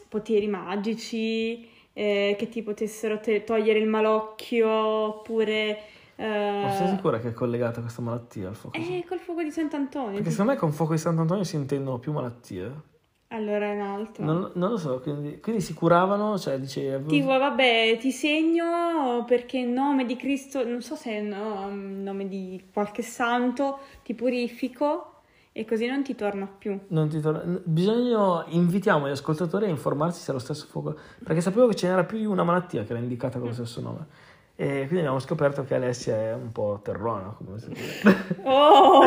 poteri 0.07 0.47
magici, 0.47 1.67
eh, 1.91 2.35
che 2.37 2.47
ti 2.47 2.63
potessero 2.63 3.19
te- 3.19 3.43
togliere 3.43 3.79
il 3.79 3.87
malocchio, 3.87 4.69
oppure... 4.69 5.90
eh, 6.21 6.61
Ma 6.61 6.71
sei 6.71 6.87
sicura 6.89 7.17
che 7.19 7.29
è 7.29 7.33
collegata 7.33 7.81
questa 7.81 8.03
malattia 8.03 8.49
al 8.49 8.55
fuoco? 8.55 8.77
Eh, 8.77 9.03
col 9.07 9.17
fuoco 9.17 9.41
di 9.41 9.49
Sant'Antonio. 9.49 10.13
Perché 10.13 10.29
secondo 10.29 10.51
me 10.51 10.57
con 10.57 10.71
Fuoco 10.71 10.93
di 10.93 10.99
Sant'Antonio 10.99 11.43
si 11.43 11.55
intendono 11.55 11.97
più 11.97 12.11
malattie. 12.11 12.89
Allora 13.29 13.65
è 13.65 13.73
un 13.73 13.81
altro. 13.81 14.23
Non, 14.23 14.51
non 14.53 14.71
lo 14.71 14.77
so, 14.77 14.99
quindi, 14.99 15.39
quindi 15.39 15.61
si 15.61 15.73
curavano, 15.73 16.37
cioè 16.37 16.59
dicevo... 16.59 17.07
Tipo, 17.09 17.37
vabbè, 17.37 17.97
ti 17.99 18.11
segno 18.11 19.23
perché 19.25 19.57
in 19.57 19.71
nome 19.71 20.05
di 20.05 20.15
Cristo, 20.15 20.63
non 20.63 20.81
so 20.81 20.95
se 20.95 21.11
è 21.11 21.21
no, 21.21 21.67
in 21.69 22.03
nome 22.03 22.27
di 22.27 22.65
qualche 22.71 23.01
santo, 23.01 23.79
ti 24.03 24.13
purifico 24.13 25.21
e 25.53 25.65
così 25.65 25.87
non 25.87 26.03
ti 26.03 26.13
torna 26.13 26.45
più. 26.45 26.77
Non 26.89 27.07
ti 27.07 27.19
torna- 27.19 27.59
Bisogna, 27.63 28.45
invitiamo 28.49 29.07
gli 29.07 29.11
ascoltatori 29.11 29.65
a 29.65 29.69
informarsi 29.69 30.21
se 30.21 30.31
è 30.31 30.33
lo 30.33 30.39
stesso 30.39 30.67
fuoco, 30.67 30.97
perché 31.23 31.41
sapevo 31.41 31.67
che 31.67 31.75
ce 31.75 31.87
n'era 31.87 32.03
più 32.03 32.17
di 32.17 32.25
una 32.25 32.43
malattia 32.43 32.83
che 32.83 32.91
era 32.91 33.01
indicata 33.01 33.39
con 33.39 33.47
lo 33.47 33.53
stesso 33.53 33.81
nome. 33.81 34.29
E 34.61 34.85
quindi 34.85 34.99
abbiamo 34.99 35.17
scoperto 35.17 35.63
che 35.63 35.73
Alessia 35.73 36.15
è 36.15 36.33
un 36.35 36.51
po' 36.51 36.81
terrona, 36.83 37.35
come 37.35 37.57
si. 37.57 37.73
Oh, 38.43 39.01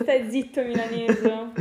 stai 0.00 0.26
zitto 0.28 0.64
milanese. 0.64 1.52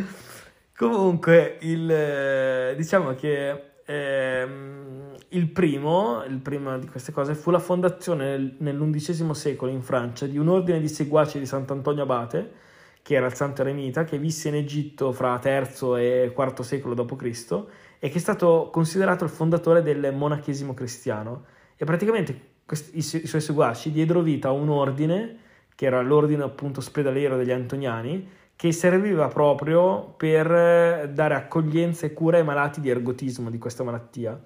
Comunque, 0.75 1.59
il, 1.61 1.91
eh, 1.91 2.73
diciamo 2.75 3.13
che 3.13 3.81
ehm, 3.85 5.15
il 5.27 5.47
primo, 5.51 6.23
il 6.27 6.39
primo 6.39 6.79
di 6.79 6.87
queste 6.87 7.11
cose 7.11 7.35
fu 7.35 7.51
la 7.51 7.59
fondazione 7.59 8.35
nel- 8.35 8.55
nell'undicesimo 8.57 9.35
secolo 9.35 9.69
in 9.69 9.83
Francia 9.83 10.25
di 10.25 10.39
un 10.39 10.47
ordine 10.47 10.79
di 10.79 10.87
seguaci 10.87 11.37
di 11.37 11.45
Sant'Antonio 11.45 12.01
Abate, 12.01 12.51
che 13.03 13.13
era 13.13 13.27
il 13.27 13.35
santo 13.35 13.61
eremita, 13.61 14.05
che 14.05 14.17
visse 14.17 14.47
in 14.47 14.55
Egitto 14.55 15.11
fra 15.11 15.39
III 15.43 16.01
e 16.01 16.33
IV 16.35 16.61
secolo 16.61 16.95
d.C. 16.95 17.63
e 17.99 18.09
che 18.09 18.17
è 18.17 18.19
stato 18.19 18.69
considerato 18.71 19.23
il 19.23 19.29
fondatore 19.29 19.83
del 19.83 20.15
monachesimo 20.15 20.73
cristiano. 20.73 21.57
E 21.75 21.85
praticamente 21.85 22.48
i, 22.91 23.01
su- 23.01 23.17
i 23.17 23.27
suoi 23.27 23.41
seguaci 23.41 23.91
diedero 23.91 24.21
vita 24.21 24.49
a 24.49 24.51
un 24.51 24.69
ordine, 24.69 25.37
che 25.75 25.85
era 25.85 26.01
l'ordine 26.01 26.43
appunto 26.43 26.79
ospedaliero 26.79 27.37
degli 27.37 27.51
Antoniani, 27.51 28.27
che 28.55 28.71
serviva 28.73 29.27
proprio 29.29 30.13
per 30.17 30.51
eh, 30.51 31.09
dare 31.13 31.35
accoglienza 31.35 32.05
e 32.05 32.13
cura 32.13 32.37
ai 32.37 32.43
malati 32.43 32.81
di 32.81 32.89
ergotismo 32.89 33.49
di 33.49 33.57
questa 33.57 33.83
malattia. 33.83 34.37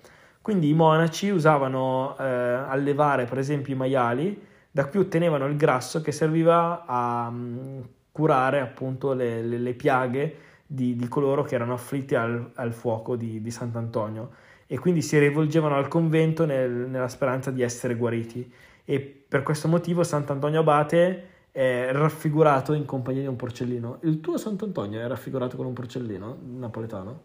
Quindi 0.41 0.69
i 0.69 0.73
monaci 0.73 1.29
usavano 1.29 2.15
eh, 2.19 2.23
allevare 2.23 3.25
per 3.25 3.39
esempio 3.39 3.73
i 3.73 3.77
maiali, 3.77 4.39
da 4.69 4.85
cui 4.85 4.99
ottenevano 4.99 5.45
il 5.47 5.55
grasso 5.55 6.01
che 6.01 6.11
serviva 6.11 6.83
a 6.85 7.29
mm, 7.31 7.79
curare 8.11 8.59
appunto 8.59 9.13
le, 9.13 9.41
le- 9.41 9.57
le 9.57 9.73
piaghe 9.73 10.35
di, 10.65 10.95
di 10.95 11.07
coloro 11.07 11.43
che 11.43 11.55
erano 11.55 11.73
afflitti 11.73 12.13
al, 12.15 12.51
al 12.55 12.73
fuoco 12.73 13.15
di, 13.15 13.41
di 13.41 13.51
Sant'Antonio 13.51 14.29
e 14.73 14.79
quindi 14.79 15.03
si 15.03 15.19
rivolgevano 15.19 15.75
al 15.75 15.87
convento 15.87 16.45
nel- 16.45 16.71
nella 16.71 17.07
speranza 17.07 17.51
di 17.51 17.61
essere 17.61 17.93
guariti 17.93 18.51
e 18.85 18.99
per 18.99 19.43
questo 19.43 19.67
motivo 19.67 20.03
Sant'Antonio 20.03 20.61
Abate 20.61 21.27
è 21.51 21.89
raffigurato 21.91 22.73
in 22.73 22.83
compagnia 22.85 23.21
di 23.21 23.27
un 23.27 23.35
porcellino. 23.35 23.99
Il 24.01 24.19
tuo 24.19 24.35
Sant'Antonio 24.37 24.99
è 24.99 25.07
raffigurato 25.07 25.57
con 25.57 25.67
un 25.67 25.73
porcellino 25.73 26.37
napoletano? 26.57 27.21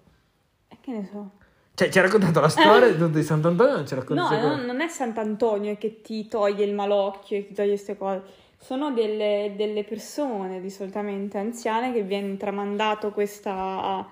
E 0.69 0.77
che 0.83 0.91
ne 0.91 1.09
so. 1.11 1.31
Cioè, 1.73 1.89
ci 1.89 1.99
ha 1.99 2.03
raccontato 2.03 2.39
la 2.39 2.51
storia 2.51 2.93
di, 2.93 3.11
di 3.11 3.23
Sant'Antonio? 3.23 3.77
Non 3.77 3.87
ci 3.87 3.95
racconti 3.97 4.21
No, 4.21 4.29
se- 4.29 4.41
no, 4.43 4.63
non 4.67 4.83
è 4.83 4.89
Sant'Antonio 4.89 5.79
che 5.79 6.03
ti 6.03 6.29
toglie 6.29 6.67
il 6.67 6.75
malocchio 6.75 7.39
e 7.39 7.47
ti 7.47 7.55
toglie 7.55 7.69
queste 7.71 7.97
cose. 7.97 8.21
Sono 8.59 8.91
delle, 8.93 9.55
delle 9.57 9.85
persone 9.85 10.61
di 10.61 10.69
solitamente 10.69 11.39
anziane 11.39 11.95
che 11.95 12.03
viene 12.03 12.37
tramandato 12.37 13.11
questa, 13.11 14.07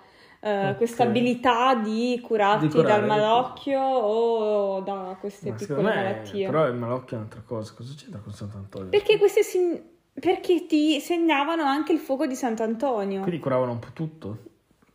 eh, 0.46 0.68
Ok. 0.70 0.76
questa 0.76 1.02
abilità 1.02 1.74
di 1.74 2.20
curarti 2.22 2.66
Di 2.68 2.72
curare, 2.72 2.88
dal 3.00 3.06
malocchio 3.06 3.80
o 3.80 4.80
da 4.80 5.16
queste 5.18 5.50
Ma 5.50 5.56
piccole 5.56 5.82
me, 5.82 5.94
malattie. 5.94 6.46
però 6.46 6.66
il 6.68 6.74
malocchio 6.74 7.16
è 7.16 7.18
un'altra 7.20 7.42
cosa. 7.44 7.72
Cosa 7.76 7.94
c'entra 7.96 8.20
con 8.20 8.32
Sant'Antonio? 8.32 8.88
Perché 8.90 9.18
queste 9.18 9.42
sin- 9.42 9.80
perché 10.18 10.66
ti 10.66 11.00
segnavano 11.00 11.62
anche 11.64 11.92
il 11.92 11.98
fuoco 11.98 12.26
di 12.26 12.34
Sant'Antonio. 12.34 13.20
Quindi 13.22 13.40
curavano 13.40 13.72
un 13.72 13.78
po' 13.80 13.90
tutto. 13.92 14.38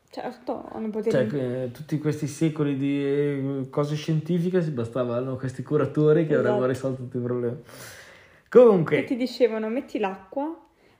Certo, 0.09 0.67
hanno 0.73 0.89
poteri. 0.89 1.11
Cioè, 1.11 1.27
che 1.27 1.71
tutti 1.71 1.97
questi 1.97 2.27
secoli 2.27 2.75
di 2.75 3.05
eh, 3.05 3.67
cose 3.69 3.95
scientifiche 3.95 4.61
si 4.61 4.71
bastavano 4.71 5.35
questi 5.37 5.63
curatori 5.63 6.25
che 6.27 6.33
Esatto. 6.33 6.47
avrebbero 6.47 6.67
risolto 6.71 7.01
tutti 7.03 7.17
i 7.17 7.21
problemi. 7.21 7.55
E 7.63 8.49
Comunque, 8.49 9.03
ti 9.05 9.15
dicevano 9.15 9.69
metti 9.69 9.99
l'acqua, 9.99 10.53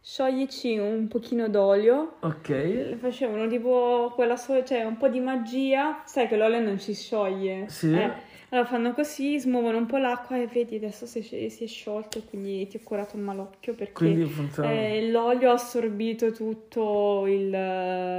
scioglici 0.04 0.78
un 0.78 1.08
pochino 1.08 1.48
d'olio 1.48 2.16
ok, 2.22 2.96
Facevano 2.98 3.48
tipo 3.48 4.12
quella 4.16 4.36
so- 4.36 4.64
cioè 4.64 4.84
un 4.84 4.98
po' 4.98 5.08
di 5.10 5.20
magia, 5.20 6.02
sai 6.06 6.28
che 6.28 6.36
l'olio 6.38 6.60
non 6.60 6.80
si 6.80 6.94
scioglie. 6.96 7.70
Sì. 7.70 7.94
Eh, 7.94 8.12
allora 8.50 8.68
fanno 8.68 8.94
così, 8.94 9.40
smuovono 9.40 9.78
un 9.78 9.86
po' 9.86 9.98
l'acqua 9.98 10.38
e 10.38 10.48
vedi 10.48 10.76
adesso 10.76 11.06
si 11.06 11.20
è, 11.20 11.48
si 11.50 11.64
è 11.64 11.68
sciolto 11.68 12.22
quindi 12.24 12.68
ti 12.68 12.78
ho 12.78 12.80
curato 12.84 13.16
il 13.16 13.22
malocchio 13.22 13.74
perché 13.76 14.28
eh, 14.64 15.10
l'olio 15.10 15.52
ha 15.52 15.54
assorbito 15.54 16.32
tutto 16.32 17.26
il, 17.28 17.54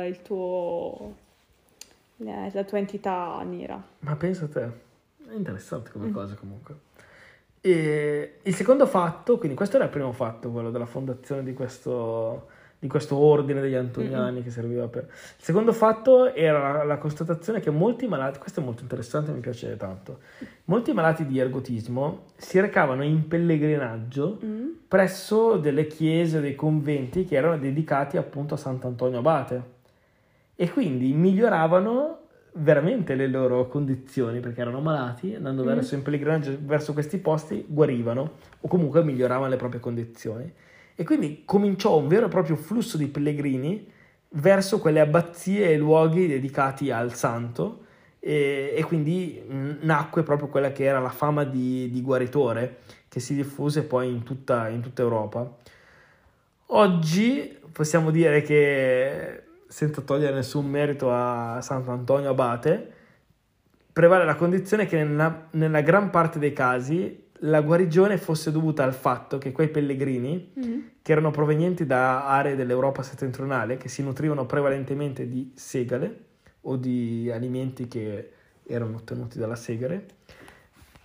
il 0.08 0.22
tuo 0.22 1.14
la, 2.18 2.48
la 2.52 2.64
tua 2.64 2.78
entità 2.78 3.42
nera. 3.44 3.82
Ma 4.00 4.14
pensa 4.16 4.44
a 4.44 4.48
te, 4.48 4.62
è 5.28 5.34
interessante 5.34 5.90
come 5.90 6.06
Mm. 6.06 6.12
cosa 6.14 6.34
comunque. 6.34 6.74
E 7.64 8.38
il 8.42 8.54
secondo 8.56 8.86
fatto, 8.86 9.38
quindi 9.38 9.56
questo 9.56 9.76
era 9.76 9.84
il 9.84 9.90
primo 9.90 10.10
fatto, 10.10 10.50
quello 10.50 10.72
della 10.72 10.84
fondazione 10.84 11.44
di 11.44 11.54
questo, 11.54 12.48
di 12.76 12.88
questo 12.88 13.16
ordine 13.16 13.60
degli 13.60 13.76
Antoniani 13.76 14.42
che 14.42 14.50
serviva 14.50 14.88
per... 14.88 15.04
Il 15.04 15.44
secondo 15.44 15.72
fatto 15.72 16.34
era 16.34 16.82
la, 16.82 16.98
constatazione 16.98 17.60
che 17.60 17.70
molti 17.70 18.08
malati, 18.08 18.40
questo 18.40 18.58
è 18.58 18.64
molto 18.64 18.82
interessante, 18.82 19.30
mi 19.30 19.38
piace 19.38 19.76
tanto, 19.76 20.18
molti 20.64 20.92
malati 20.92 21.24
di 21.24 21.38
ergotismo 21.38 22.24
si 22.34 22.58
recavano 22.58 23.04
in 23.04 23.28
pellegrinaggio 23.28 24.40
Mm? 24.44 24.68
presso 24.88 25.56
delle 25.56 25.86
chiese, 25.86 26.40
dei 26.40 26.56
conventi 26.56 27.24
che 27.24 27.36
erano 27.36 27.58
dedicati 27.58 28.16
appunto 28.16 28.54
a 28.54 28.56
Sant'Antonio 28.56 29.20
Abate 29.20 29.62
e 30.56 30.68
quindi 30.68 31.12
miglioravano 31.12 32.21
veramente 32.54 33.14
le 33.14 33.26
loro 33.28 33.66
condizioni 33.68 34.40
perché 34.40 34.60
erano 34.60 34.80
malati, 34.80 35.34
andando 35.34 35.62
Mm. 35.62 35.66
verso 35.66 35.94
in 35.94 36.02
pellegrinaggio 36.02 36.58
verso 36.60 36.92
questi 36.92 37.18
posti 37.18 37.64
guarivano 37.66 38.32
o 38.60 38.68
comunque 38.68 39.02
miglioravano 39.02 39.48
le 39.48 39.56
proprie 39.56 39.80
condizioni 39.80 40.52
e 40.94 41.04
quindi 41.04 41.42
cominciò 41.44 41.96
un 41.98 42.08
vero 42.08 42.26
e 42.26 42.28
proprio 42.28 42.56
flusso 42.56 42.96
di 42.98 43.06
pellegrini 43.06 43.88
verso 44.34 44.78
quelle 44.78 45.00
abbazie 45.00 45.70
e 45.70 45.78
luoghi 45.78 46.26
dedicati 46.26 46.90
al 46.90 47.14
santo 47.14 47.84
e, 48.20 48.74
e 48.76 48.84
quindi 48.84 49.42
mh, 49.46 49.70
nacque 49.80 50.22
proprio 50.22 50.48
quella 50.48 50.72
che 50.72 50.84
era 50.84 51.00
la 51.00 51.08
fama 51.10 51.44
di, 51.44 51.90
di 51.90 52.02
guaritore 52.02 52.78
che 53.08 53.20
si 53.20 53.34
diffuse 53.34 53.82
poi 53.82 54.08
in 54.08 54.22
tutta, 54.22 54.68
in 54.68 54.80
tutta 54.80 55.02
Europa. 55.02 55.50
Oggi 56.66 57.58
possiamo 57.70 58.10
dire 58.10 58.40
che, 58.42 59.42
senza 59.72 60.02
togliere 60.02 60.34
nessun 60.34 60.66
merito 60.68 61.10
a 61.10 61.58
Sant'Antonio 61.62 62.28
Abate, 62.28 62.92
prevale 63.90 64.26
la 64.26 64.34
condizione 64.34 64.84
che 64.84 65.02
nella, 65.02 65.48
nella 65.52 65.80
gran 65.80 66.10
parte 66.10 66.38
dei 66.38 66.52
casi 66.52 67.30
la 67.44 67.62
guarigione 67.62 68.18
fosse 68.18 68.52
dovuta 68.52 68.84
al 68.84 68.92
fatto 68.92 69.38
che 69.38 69.50
quei 69.50 69.68
pellegrini, 69.68 70.52
Mm? 70.60 70.80
che 71.00 71.12
erano 71.12 71.30
provenienti 71.30 71.86
da 71.86 72.26
aree 72.26 72.54
dell'Europa 72.54 73.02
settentrionale, 73.02 73.78
che 73.78 73.88
si 73.88 74.02
nutrivano 74.02 74.44
prevalentemente 74.44 75.26
di 75.26 75.52
segale 75.54 76.24
o 76.60 76.76
di 76.76 77.30
alimenti 77.32 77.88
che 77.88 78.30
erano 78.64 78.96
ottenuti 78.96 79.38
dalla 79.38 79.56
segale, 79.56 80.06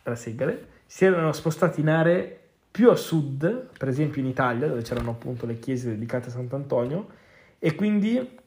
dalla 0.04 0.18
segale 0.18 0.68
si 0.86 1.06
erano 1.06 1.32
spostati 1.32 1.80
in 1.80 1.90
aree 1.90 2.40
più 2.70 2.90
a 2.90 2.96
sud, 2.96 3.70
per 3.78 3.88
esempio 3.88 4.22
in 4.22 4.28
Italia, 4.28 4.68
dove 4.68 4.82
c'erano 4.82 5.12
appunto 5.12 5.46
le 5.46 5.58
chiese 5.58 5.90
dedicate 5.90 6.28
a 6.28 6.32
Sant'Antonio, 6.32 7.08
e 7.60 7.74
quindi 7.74 8.46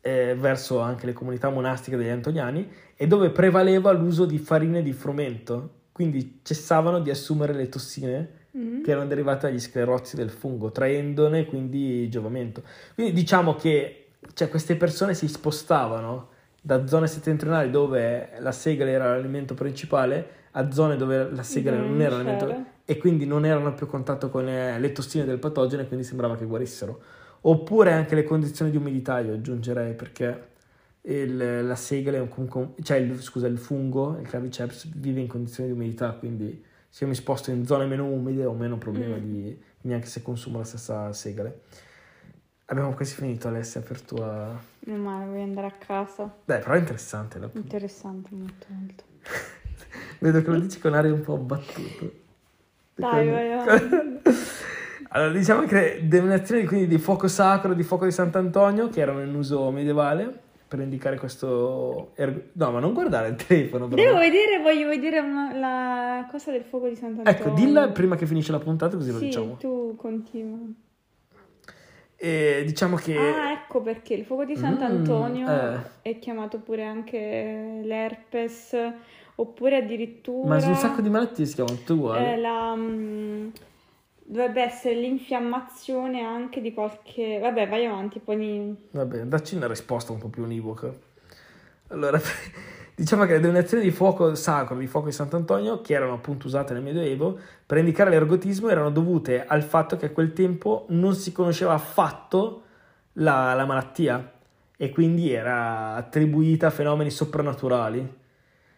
eh, 0.00 0.34
verso 0.38 0.80
anche 0.80 1.06
le 1.06 1.12
comunità 1.12 1.50
monastiche 1.50 1.96
degli 1.96 2.08
antoniani 2.08 2.68
e 2.96 3.06
dove 3.06 3.30
prevaleva 3.30 3.90
l'uso 3.92 4.24
di 4.24 4.38
farine 4.38 4.82
di 4.82 4.92
frumento, 4.92 5.70
quindi 5.92 6.40
cessavano 6.42 7.00
di 7.00 7.10
assumere 7.10 7.52
le 7.52 7.68
tossine 7.68 8.38
Mm. 8.56 8.82
che 8.82 8.90
erano 8.90 9.06
derivate 9.06 9.46
dagli 9.46 9.60
sclerozi 9.60 10.16
del 10.16 10.28
fungo, 10.30 10.72
traendone 10.72 11.46
quindi 11.46 12.08
giovamento. 12.08 12.62
Quindi 12.94 13.12
diciamo 13.12 13.54
che 13.54 14.08
cioè, 14.34 14.48
queste 14.48 14.74
persone 14.74 15.14
si 15.14 15.28
spostavano 15.28 16.30
da 16.60 16.84
zone 16.86 17.06
settentrionali 17.06 17.70
dove 17.70 18.30
la 18.40 18.50
segale 18.50 18.90
era 18.90 19.14
l'alimento 19.14 19.54
principale 19.54 20.38
a 20.52 20.70
zone 20.72 20.96
dove 20.96 21.30
la 21.30 21.44
segale 21.44 21.76
non 21.76 21.92
non 21.92 22.00
era 22.00 22.16
l'alimento 22.16 22.64
e 22.84 22.98
quindi 22.98 23.24
non 23.24 23.46
erano 23.46 23.72
più 23.72 23.86
a 23.86 23.88
contatto 23.88 24.30
con 24.30 24.48
eh, 24.48 24.80
le 24.80 24.92
tossine 24.92 25.24
del 25.24 25.38
patogeno 25.38 25.82
e 25.82 25.86
quindi 25.86 26.04
sembrava 26.04 26.36
che 26.36 26.44
guarissero. 26.44 27.00
Oppure 27.42 27.92
anche 27.92 28.14
le 28.14 28.24
condizioni 28.24 28.70
di 28.70 28.76
umidità, 28.76 29.18
io 29.20 29.32
aggiungerei, 29.34 29.94
perché 29.94 30.48
il- 31.02 31.64
la 31.66 31.74
segale, 31.74 32.18
è 32.18 32.20
un- 32.20 32.28
comunque- 32.28 32.74
cioè 32.82 32.98
il, 32.98 33.18
scusa, 33.20 33.46
il 33.46 33.56
fungo, 33.58 34.18
il 34.20 34.26
claviceps, 34.28 34.88
vive 34.94 35.20
in 35.20 35.26
condizioni 35.26 35.70
di 35.70 35.74
umidità, 35.74 36.10
quindi 36.12 36.62
se 36.88 37.04
io 37.04 37.10
mi 37.10 37.16
sposto 37.16 37.50
in 37.50 37.64
zone 37.64 37.86
meno 37.86 38.04
umide 38.06 38.44
ho 38.44 38.52
meno 38.52 38.76
problema 38.76 39.16
Mm. 39.16 39.20
di, 39.20 39.62
neanche 39.82 40.06
se 40.06 40.20
consumo 40.22 40.58
la 40.58 40.64
stessa 40.64 41.12
segale. 41.14 41.60
Abbiamo 42.66 42.92
quasi 42.94 43.14
finito 43.14 43.48
Alessia 43.48 43.80
per 43.80 44.00
tua... 44.02 44.60
Non 44.80 45.00
male, 45.00 45.24
voglio 45.26 45.42
andare 45.42 45.66
a 45.66 45.72
casa. 45.72 46.32
Beh, 46.44 46.58
però 46.58 46.74
è 46.74 46.78
interessante. 46.78 47.38
la- 47.38 47.50
Interessante, 47.52 48.28
molto, 48.32 48.66
molto. 48.68 49.04
Vedo 50.20 50.42
che 50.42 50.50
lo 50.50 50.58
dici 50.60 50.78
con 50.78 50.94
aria 50.94 51.12
un 51.12 51.22
po' 51.22 51.34
abbattuto. 51.34 52.12
Dai, 52.94 53.28
vai 53.28 53.52
avanti. 53.58 54.20
Allora, 55.12 55.32
diciamo 55.32 55.62
che 55.66 56.00
denominazioni 56.04 56.64
quindi 56.64 56.86
di 56.86 56.98
fuoco 56.98 57.26
sacro, 57.28 57.74
di 57.74 57.82
fuoco 57.82 58.04
di 58.04 58.12
Sant'Antonio, 58.12 58.88
che 58.88 59.00
erano 59.00 59.22
in 59.22 59.34
uso 59.34 59.70
medievale, 59.72 60.32
per 60.68 60.78
indicare 60.80 61.18
questo... 61.18 62.12
erg- 62.14 62.50
No, 62.52 62.70
ma 62.70 62.78
non 62.78 62.92
guardare 62.92 63.28
il 63.30 63.34
telefono, 63.34 63.88
però. 63.88 64.00
Devo 64.00 64.18
vedere, 64.18 64.60
voglio 64.62 64.86
vedere 64.88 65.18
una- 65.18 65.52
la 65.52 66.28
cosa 66.30 66.52
del 66.52 66.62
fuoco 66.62 66.88
di 66.88 66.94
Sant'Antonio. 66.94 67.30
Ecco, 67.38 67.50
dilla 67.50 67.88
prima 67.88 68.14
che 68.14 68.24
finisce 68.26 68.52
la 68.52 68.60
puntata 68.60 68.96
così 68.96 69.10
lo 69.10 69.18
Sì, 69.18 69.24
diciamo. 69.24 69.56
tu 69.56 69.96
continua. 69.96 70.58
E 72.16 72.62
diciamo 72.66 72.96
che... 72.96 73.16
Ah, 73.16 73.50
ecco 73.52 73.80
perché 73.80 74.14
il 74.14 74.24
fuoco 74.24 74.44
di 74.44 74.52
Mm, 74.52 74.56
Sant'Antonio 74.60 75.48
eh. 75.48 75.78
è 76.02 76.18
chiamato 76.20 76.58
pure 76.60 76.84
anche 76.84 77.80
l'herpes, 77.82 78.76
oppure 79.36 79.76
addirittura... 79.78 80.46
Ma 80.46 80.60
su 80.60 80.68
un 80.68 80.76
sacco 80.76 81.00
di 81.00 81.08
malattie 81.10 81.46
si 81.46 81.54
chiamano 81.54 81.76
tutte 81.78 81.92
uguali. 81.94 82.24
eh, 82.26 82.36
la, 82.36 82.74
mm, 82.76 83.48
dovrebbe 84.30 84.62
essere 84.62 84.94
l'infiammazione 84.94 86.22
anche 86.22 86.60
di 86.60 86.72
qualche... 86.72 87.40
Vabbè, 87.40 87.68
vai 87.68 87.86
avanti, 87.86 88.20
poi... 88.20 88.76
Va 88.92 89.04
bene, 89.04 89.26
dacci 89.26 89.56
una 89.56 89.66
risposta 89.66 90.12
un 90.12 90.18
po' 90.18 90.28
più 90.28 90.44
univoca. 90.44 90.94
Allora, 91.88 92.20
diciamo 92.94 93.24
che 93.24 93.32
le 93.32 93.40
denominazioni 93.40 93.82
di 93.82 93.90
fuoco 93.90 94.36
sacro, 94.36 94.76
di 94.76 94.86
fuoco 94.86 95.06
di 95.06 95.12
Sant'Antonio, 95.12 95.80
che 95.80 95.94
erano 95.94 96.12
appunto 96.12 96.46
usate 96.46 96.72
nel 96.74 96.82
Medioevo, 96.82 97.36
per 97.66 97.78
indicare 97.78 98.10
l'ergotismo 98.10 98.68
erano 98.68 98.90
dovute 98.90 99.44
al 99.44 99.64
fatto 99.64 99.96
che 99.96 100.06
a 100.06 100.10
quel 100.10 100.32
tempo 100.32 100.86
non 100.90 101.14
si 101.14 101.32
conosceva 101.32 101.72
affatto 101.72 102.62
la, 103.14 103.52
la 103.54 103.66
malattia 103.66 104.32
e 104.76 104.90
quindi 104.90 105.32
era 105.32 105.94
attribuita 105.94 106.68
a 106.68 106.70
fenomeni 106.70 107.10
soprannaturali. 107.10 108.18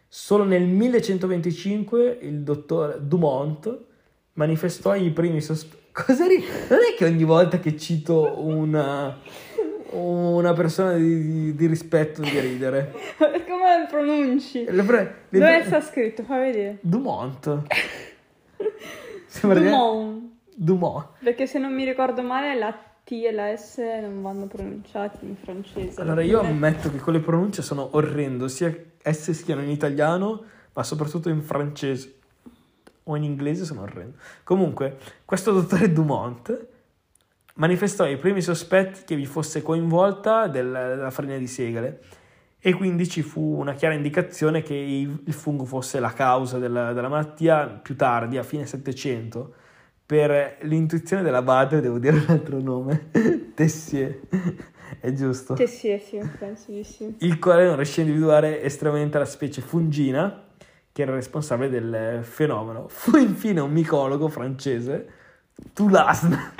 Solo 0.07 0.45
nel 0.45 0.63
1125 0.63 2.17
il 2.21 2.41
dottor 2.41 2.99
Dumont 2.99 3.91
manifestò 4.33 4.95
i 4.95 5.09
primi 5.11 5.41
sospetti. 5.41 5.81
Cosa 5.91 6.25
ri- 6.25 6.43
Non 6.69 6.79
è 6.79 6.95
che 6.97 7.05
ogni 7.05 7.23
volta 7.23 7.59
che 7.59 7.77
cito 7.77 8.39
una, 8.39 9.15
una 9.91 10.53
persona 10.53 10.93
di, 10.93 11.27
di- 11.31 11.55
di 11.55 11.65
rispetto 11.67 12.21
di 12.21 12.39
ridere. 12.39 12.91
Come 13.17 13.79
lo 13.79 13.85
pronunci? 13.89 14.65
Le 14.67 14.83
pre- 14.83 15.15
le 15.29 15.39
Dove 15.39 15.57
pre- 15.59 15.65
sta 15.65 15.81
scritto? 15.81 16.23
Fa 16.23 16.39
vedere. 16.39 16.77
Dumont. 16.81 17.61
Sembra 19.27 19.59
Dumont. 19.59 20.21
Dumont. 20.55 21.05
Perché 21.23 21.47
se 21.47 21.59
non 21.59 21.73
mi 21.73 21.85
ricordo 21.85 22.21
male 22.23 22.57
la 22.57 22.71
T 23.03 23.11
e 23.11 23.31
la 23.31 23.55
S 23.55 23.77
non 24.01 24.21
vanno 24.21 24.47
pronunciati 24.47 25.25
in 25.25 25.35
francese. 25.35 25.99
Allora 26.01 26.23
io 26.23 26.39
ammetto 26.39 26.89
che 26.91 26.97
con 26.97 27.13
le 27.13 27.19
pronunce 27.19 27.61
sono 27.61 27.89
orrendo, 27.93 28.47
sia 28.47 28.73
esse 29.01 29.33
siano 29.33 29.61
in 29.61 29.69
italiano, 29.69 30.43
ma 30.73 30.83
soprattutto 30.83 31.29
in 31.29 31.41
francese 31.41 32.15
o 33.03 33.15
in 33.15 33.23
inglese 33.23 33.65
sono 33.65 33.81
orrendo. 33.81 34.17
Comunque, 34.43 34.97
questo 35.25 35.51
dottore 35.51 35.91
Dumont 35.91 36.67
manifestò 37.55 38.07
i 38.07 38.17
primi 38.17 38.41
sospetti 38.41 39.01
che 39.05 39.15
vi 39.15 39.25
fosse 39.25 39.61
coinvolta 39.61 40.47
del- 40.47 40.71
della 40.71 41.11
farina 41.11 41.37
di 41.37 41.47
segale 41.47 42.01
e 42.59 42.73
quindi 42.73 43.07
ci 43.09 43.21
fu 43.21 43.41
una 43.59 43.73
chiara 43.73 43.93
indicazione 43.93 44.61
che 44.61 44.73
il 44.73 45.33
fungo 45.33 45.65
fosse 45.65 45.99
la 45.99 46.13
causa 46.13 46.57
della, 46.59 46.93
della 46.93 47.09
malattia 47.09 47.67
più 47.67 47.95
tardi, 47.95 48.37
a 48.37 48.43
fine 48.43 48.65
Settecento, 48.65 49.53
per 50.05 50.57
l'intuizione 50.61 51.23
dell'abate, 51.23 51.81
devo 51.81 51.99
dire 51.99 52.15
un 52.15 52.25
altro 52.27 52.59
nome, 52.61 53.09
Tessier, 53.53 54.17
è 54.99 55.11
giusto? 55.11 55.55
Sì, 55.57 55.67
sì, 55.67 56.21
penso 56.39 56.71
di 56.71 56.83
sì. 56.83 57.13
il 57.19 57.39
quale 57.39 57.65
non 57.65 57.75
riuscì 57.75 57.99
a 57.99 58.03
individuare 58.03 58.61
estremamente 58.61 59.17
la 59.17 59.25
specie 59.25 59.61
fungina 59.61 60.42
che 60.93 61.01
era 61.01 61.13
responsabile 61.13 61.69
del 61.69 62.23
fenomeno. 62.23 62.87
Fu 62.87 63.17
infine 63.17 63.59
un 63.59 63.71
micologo 63.71 64.29
francese, 64.29 65.07
Toulasne, 65.73 66.53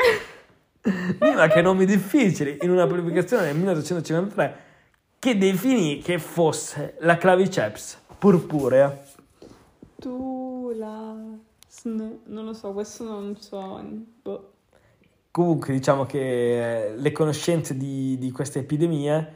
ma 1.20 1.48
che 1.48 1.62
nomi 1.62 1.86
difficili, 1.86 2.58
in 2.62 2.72
una 2.72 2.88
pubblicazione 2.88 3.46
nel 3.46 3.56
1853 3.56 4.72
che 5.20 5.38
definì 5.38 6.00
che 6.00 6.18
fosse 6.18 6.96
la 7.02 7.16
claviceps 7.16 8.02
purpurea. 8.18 9.02
Tu 9.96 10.74
la... 10.76 11.16
sn- 11.68 12.20
Non 12.26 12.46
lo 12.46 12.54
so, 12.54 12.74
questo 12.74 13.04
non 13.04 13.38
so. 13.40 13.82
Boh. 14.22 14.52
Comunque 15.30 15.74
diciamo 15.74 16.06
che 16.06 16.88
eh, 16.90 16.96
le 16.98 17.12
conoscenze 17.12 17.78
di, 17.78 18.18
di 18.18 18.32
queste 18.32 18.60
epidemie, 18.60 19.36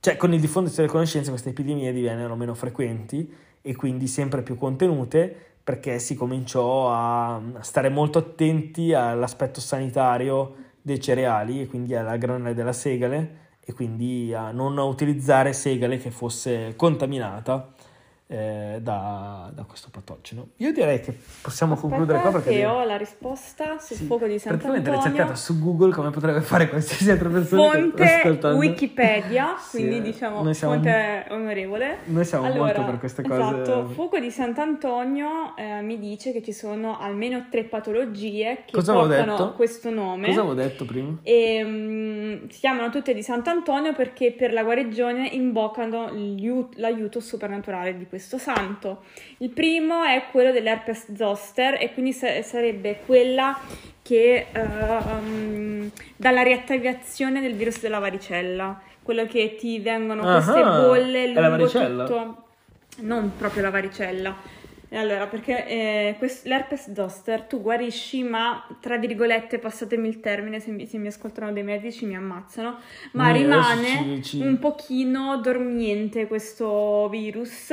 cioè 0.00 0.16
con 0.16 0.32
il 0.32 0.40
diffondersi 0.40 0.78
delle 0.78 0.90
conoscenze 0.90 1.30
queste 1.30 1.50
epidemie 1.50 1.92
divennero 1.92 2.34
meno 2.36 2.54
frequenti 2.54 3.44
e 3.66 3.74
quindi 3.74 4.06
sempre 4.06 4.42
più 4.42 4.56
contenute 4.56 5.34
perché 5.62 5.98
si 5.98 6.14
cominciò 6.14 6.92
a, 6.92 7.42
stare 7.62 7.88
molto 7.88 8.18
attenti 8.18 8.92
all'aspetto 8.92 9.60
sanitario 9.60 10.54
dei 10.80 11.00
cereali 11.00 11.60
e 11.60 11.66
quindi 11.66 11.96
alla 11.96 12.16
granella 12.16 12.52
della 12.52 12.72
segale 12.72 13.54
e 13.60 13.72
quindi 13.72 14.32
a 14.32 14.52
non 14.52 14.78
utilizzare 14.78 15.52
segale 15.52 15.98
che 15.98 16.12
fosse 16.12 16.74
contaminata 16.76 17.74
eh, 18.28 18.78
da, 18.82 19.50
da 19.54 19.62
questo 19.62 19.88
patogeno. 19.90 20.48
Io 20.56 20.72
direi 20.72 21.00
che 21.00 21.16
possiamo 21.42 21.76
concludere 21.76 22.18
qua 22.20 22.32
perché 22.32 22.50
che 22.50 22.66
ho 22.66 22.82
la 22.84 22.96
risposta 22.96 23.78
sul 23.78 23.96
sì, 23.96 24.04
fuoco 24.04 24.26
di 24.26 24.38
praticamente 24.38 24.90
l'hai 24.90 25.00
Sant'Antonio. 25.00 25.16
cercata 25.16 25.34
su 25.36 25.58
Google 25.62 25.92
come 25.92 26.10
potrebbe 26.10 26.40
fare 26.40 26.68
qualsiasi 26.68 27.08
altra 27.10 27.28
persona 27.28 27.70
Fonte. 27.70 28.48
Wikipedia, 28.54 29.54
Sì, 29.62 29.76
quindi 29.78 29.96
eh, 29.98 30.02
diciamo 30.02 30.42
noi 30.42 30.54
siamo- 30.54 30.74
fonte 30.74 31.26
onorevole. 31.30 31.98
Noi 32.06 32.24
siamo 32.24 32.46
Allora, 32.46 32.64
molto 32.64 32.84
per 32.84 32.98
queste 32.98 33.22
cose. 33.22 33.40
Esatto, 33.40 33.86
fuoco 33.90 34.18
di 34.18 34.30
Sant'Antonio 34.32 35.54
eh, 35.56 35.80
mi 35.82 35.98
dice 35.98 36.32
che 36.32 36.42
ci 36.42 36.52
sono 36.52 36.98
almeno 36.98 37.46
tre 37.48 37.62
patologie 37.64 38.62
che 38.66 38.72
Cosa 38.72 38.92
portano 38.92 39.52
questo 39.52 39.90
nome. 39.90 40.26
Cosa 40.26 40.40
avevo 40.40 40.54
detto 40.54 40.84
prima? 40.84 41.16
E 41.22 41.62
mm, 41.64 42.48
si 42.48 42.58
chiamano 42.58 42.90
tutte 42.90 43.14
di 43.14 43.22
Sant'Antonio 43.22 43.94
perché 43.94 44.32
per 44.32 44.52
la 44.52 44.64
guarigione 44.64 45.28
invocano 45.28 46.08
l'aiu- 46.10 46.74
l'aiuto 46.76 47.20
soprannaturale 47.20 47.96
di 47.96 47.98
questo 48.00 48.14
santo. 48.18 49.02
Il 49.38 49.50
primo 49.50 50.02
è 50.02 50.24
quello 50.30 50.52
dell'herpes 50.52 51.14
zoster 51.14 51.76
e 51.80 51.92
quindi 51.92 52.12
sa- 52.12 52.42
sarebbe 52.42 53.00
quella 53.06 53.58
che 54.02 54.46
ehm, 54.52 55.90
dalla 56.16 56.42
riattivazione 56.42 57.40
del 57.40 57.54
virus 57.54 57.80
della 57.80 57.98
varicella, 57.98 58.80
quello 59.02 59.26
che 59.26 59.56
ti 59.58 59.78
vengono 59.80 60.22
queste 60.22 60.60
Ah, 60.60 60.80
bolle 60.80 61.26
lungo 61.28 61.68
tutto 62.06 62.44
non 62.98 63.32
proprio 63.36 63.62
la 63.62 63.70
varicella. 63.70 64.34
E 64.88 64.96
Allora, 64.96 65.26
perché 65.26 65.66
eh, 65.66 66.14
quest- 66.18 66.46
l'herpes 66.46 66.92
zoster 66.92 67.42
tu 67.42 67.60
guarisci, 67.60 68.22
ma 68.22 68.64
tra 68.80 68.96
virgolette, 68.98 69.58
passatemi 69.58 70.06
il 70.06 70.20
termine, 70.20 70.60
se 70.60 70.70
mi, 70.70 70.86
se 70.86 70.96
mi 70.98 71.08
ascoltano 71.08 71.52
dei 71.52 71.64
medici 71.64 72.06
mi 72.06 72.14
ammazzano, 72.14 72.78
ma 73.12 73.28
adesso 73.28 73.42
rimane 73.42 74.22
ci- 74.22 74.40
un 74.40 74.58
pochino 74.60 75.38
dormiente 75.38 76.28
questo 76.28 77.08
virus 77.10 77.72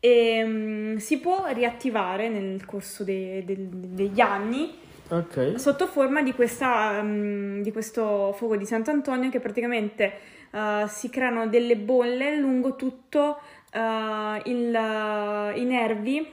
e 0.00 0.42
mm, 0.44 0.96
si 0.96 1.18
può 1.18 1.44
riattivare 1.52 2.30
nel 2.30 2.64
corso 2.64 3.04
de- 3.04 3.42
del- 3.44 3.68
degli 3.68 4.20
anni 4.20 4.78
Ok. 5.10 5.54
sotto 5.58 5.86
forma 5.86 6.22
di, 6.22 6.32
questa, 6.32 7.02
mm, 7.02 7.60
di 7.60 7.70
questo 7.70 8.32
fuoco 8.34 8.56
di 8.56 8.64
Sant'Antonio 8.64 9.28
che 9.28 9.40
praticamente 9.40 10.38
eh, 10.52 10.84
si 10.88 11.08
creano 11.10 11.46
delle 11.48 11.76
bolle 11.76 12.36
lungo 12.36 12.76
tutto 12.76 13.38
eh, 13.72 14.42
il- 14.44 15.52
i 15.60 15.64
nervi 15.64 16.32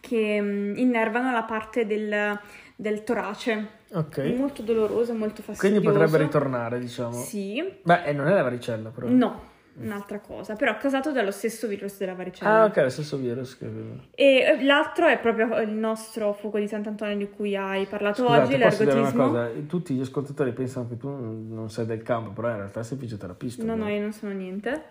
che 0.00 0.40
mm, 0.40 0.76
innervano 0.76 1.30
la 1.32 1.42
parte 1.42 1.86
del- 1.86 2.38
del 2.74 3.04
torace. 3.04 3.68
Ok. 3.92 4.18
Molto 4.36 4.62
doloroso, 4.62 5.12
molto 5.14 5.42
fastidioso. 5.42 5.58
Quindi 5.80 5.80
potrebbe 5.86 6.18
ritornare, 6.24 6.78
diciamo. 6.78 7.12
Sì. 7.12 7.62
Beh, 7.82 8.04
e 8.04 8.12
non 8.12 8.26
è 8.26 8.34
la 8.34 8.42
varicella, 8.42 8.90
però. 8.90 9.06
No, 9.08 9.42
un'altra 9.78 10.20
cosa, 10.20 10.54
però 10.54 10.76
causato 10.78 11.12
dallo 11.12 11.30
stesso 11.30 11.66
virus 11.66 11.98
della 11.98 12.14
varicella. 12.14 12.62
Ah, 12.62 12.64
ok, 12.64 12.76
lo 12.76 12.88
stesso 12.88 13.16
virus. 13.16 13.56
Che... 13.56 13.66
E 14.14 14.24
eh, 14.38 14.64
l'altro 14.64 15.06
è 15.06 15.18
proprio 15.18 15.60
il 15.60 15.70
nostro 15.70 16.32
fuoco 16.32 16.58
di 16.58 16.66
Sant'Antonio 16.66 17.16
di 17.16 17.28
cui 17.30 17.56
hai 17.56 17.86
parlato 17.86 18.22
Scusate, 18.22 18.54
oggi, 18.54 18.62
posso 18.62 18.84
dire 18.84 18.92
una 18.92 19.02
l'ergotismo. 19.02 19.28
cosa? 19.28 19.50
Tutti 19.66 19.94
gli 19.94 20.00
ascoltatori 20.00 20.52
pensano 20.52 20.88
che 20.88 20.96
tu 20.96 21.08
non 21.08 21.70
sei 21.70 21.86
del 21.86 22.02
campo, 22.02 22.30
però 22.30 22.50
in 22.50 22.56
realtà 22.56 22.82
sei 22.82 22.98
fisioterapista. 22.98 23.64
No, 23.64 23.74
no? 23.74 23.84
no, 23.84 23.90
io 23.90 24.00
non 24.00 24.12
sono 24.12 24.32
niente. 24.32 24.82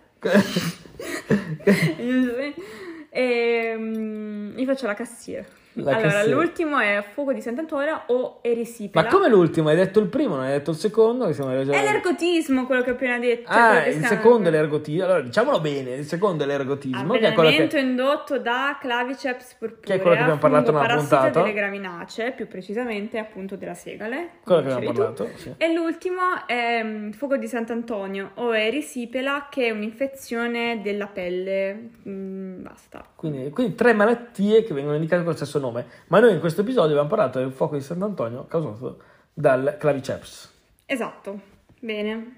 e, 3.10 3.74
mm, 3.76 4.58
io 4.58 4.64
faccio 4.66 4.86
la 4.86 4.94
cassiera. 4.94 5.44
Allora, 5.84 6.24
l'ultimo 6.24 6.78
è 6.78 7.04
fuoco 7.12 7.32
di 7.32 7.40
Sant'Antonio 7.42 8.02
o 8.06 8.38
erisipela. 8.40 9.04
Ma 9.04 9.10
come 9.10 9.28
l'ultimo? 9.28 9.68
Hai 9.68 9.76
detto 9.76 10.00
il 10.00 10.06
primo, 10.06 10.36
non 10.36 10.44
hai 10.44 10.52
detto 10.52 10.70
il 10.70 10.76
secondo? 10.76 11.26
Che 11.26 11.34
siamo 11.34 11.50
già... 11.64 11.72
È 11.72 11.82
l'ergotismo 11.82 12.64
quello 12.64 12.82
che 12.82 12.90
ho 12.90 12.94
appena 12.94 13.18
detto. 13.18 13.50
Ah, 13.50 13.86
il 13.86 14.02
secondo 14.04 14.48
è 14.48 14.52
l'ergotismo. 14.52 15.04
Allora, 15.04 15.20
diciamolo 15.20 15.60
bene, 15.60 15.94
il 15.96 16.06
secondo 16.06 16.44
è 16.44 16.46
l'ergotismo, 16.46 17.12
che 17.14 17.28
è 17.28 17.32
quello 17.34 17.50
che... 17.50 17.78
indotto 17.78 18.38
da 18.38 18.78
claviceps 18.80 19.54
purpurea, 19.58 19.84
Che 19.84 19.94
è 19.94 20.00
quello 20.00 20.16
che 20.16 20.22
abbiamo 20.22 20.40
parlato 20.40 20.72
nella 20.72 20.96
puntata. 20.96 21.42
delle 21.42 21.52
graminacee, 21.52 22.32
più 22.32 22.48
precisamente 22.48 23.18
appunto 23.18 23.56
della 23.56 23.74
segale. 23.74 24.30
Quello 24.44 24.62
che 24.62 24.72
abbiamo 24.72 24.92
parlato, 24.92 25.28
sì. 25.34 25.52
E 25.58 25.72
l'ultimo 25.74 26.46
è 26.46 26.82
mm, 26.82 27.10
fuoco 27.10 27.36
di 27.36 27.46
Sant'Antonio 27.46 28.30
o 28.34 28.56
erisipela, 28.56 29.48
che 29.50 29.66
è 29.66 29.70
un'infezione 29.70 30.80
della 30.82 31.06
pelle. 31.06 31.90
Mm, 32.08 32.62
basta. 32.62 33.04
Quindi, 33.14 33.50
quindi 33.50 33.74
tre 33.74 33.92
malattie 33.92 34.62
che 34.62 34.72
vengono 34.72 34.94
indicate 34.96 35.22
con 35.22 35.32
lo 35.32 35.36
stesso 35.36 35.58
nome. 35.58 35.64
Ma 35.70 36.20
noi 36.20 36.32
in 36.34 36.40
questo 36.40 36.60
episodio 36.62 36.90
abbiamo 36.90 37.08
parlato 37.08 37.38
del 37.38 37.52
fuoco 37.52 37.74
di 37.76 37.82
Sant'Antonio 37.82 38.46
causato 38.46 38.98
dal 39.32 39.76
claviceps. 39.78 40.52
Esatto. 40.86 41.40
Bene. 41.80 42.34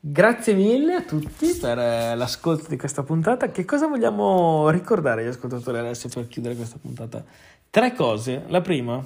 Grazie 0.00 0.54
mille 0.54 0.94
a 0.94 1.02
tutti 1.02 1.54
per 1.60 1.78
eh, 1.78 2.16
l'ascolto 2.16 2.68
di 2.68 2.76
questa 2.76 3.02
puntata. 3.04 3.50
Che 3.50 3.64
cosa 3.64 3.86
vogliamo 3.86 4.68
ricordare 4.70 5.22
agli 5.22 5.28
ascoltatori 5.28 5.78
adesso 5.78 6.08
per 6.08 6.26
chiudere 6.26 6.56
questa 6.56 6.78
puntata? 6.80 7.22
Tre 7.70 7.92
cose. 7.94 8.42
La 8.48 8.60
prima, 8.60 9.00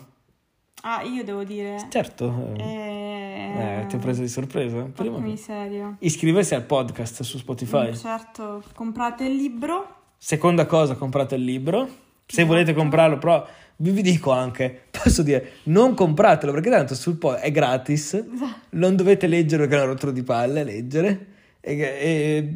Ah, 0.83 1.03
io 1.03 1.23
devo 1.25 1.43
dire. 1.45 1.87
certo, 1.91 2.53
eh, 2.57 2.63
Eh, 2.63 3.81
eh, 3.83 3.87
ti 3.87 3.97
ho 3.97 3.99
preso 3.99 4.21
di 4.23 4.29
sorpresa. 4.29 4.83
Prima, 4.95 5.19
miseria. 5.19 5.95
iscriversi 5.99 6.55
al 6.55 6.63
podcast 6.65 7.23
su 7.23 7.39
Spotify. 7.39 7.95
Certo, 7.95 8.63
comprate 8.75 9.25
il 9.27 9.35
libro. 9.37 9.95
Seconda 10.17 10.65
cosa, 10.67 10.95
comprate 10.95 11.35
il 11.35 11.43
libro. 11.45 11.89
Se 12.27 12.45
volete 12.45 12.75
comprarlo, 12.75 13.19
però 13.19 13.47
vi, 13.77 13.91
vi 13.91 14.03
dico 14.03 14.31
anche, 14.33 14.83
posso 14.91 15.23
dire, 15.23 15.53
non 15.65 15.95
compratelo 15.95 16.53
perché 16.53 16.71
tanto 16.71 16.95
sul 16.95 17.17
po' 17.17 17.35
è 17.35 17.51
gratis. 17.51 18.23
Non 18.71 18.97
dovete 18.97 19.27
leggere 19.27 19.63
perché 19.63 19.77
è 19.77 19.83
una 19.85 19.93
rottura 19.93 20.13
di 20.13 20.23
palle 20.23 20.65
leggere. 20.65 21.27
E, 21.61 21.79
e- 21.79 22.55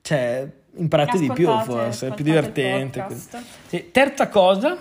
cioè, 0.00 0.48
imparate 0.76 1.18
di 1.18 1.30
più 1.32 1.48
forse, 1.60 2.08
è 2.08 2.14
più 2.14 2.24
divertente. 2.24 3.04
Sì, 3.66 3.90
terza 3.90 4.28
cosa, 4.28 4.78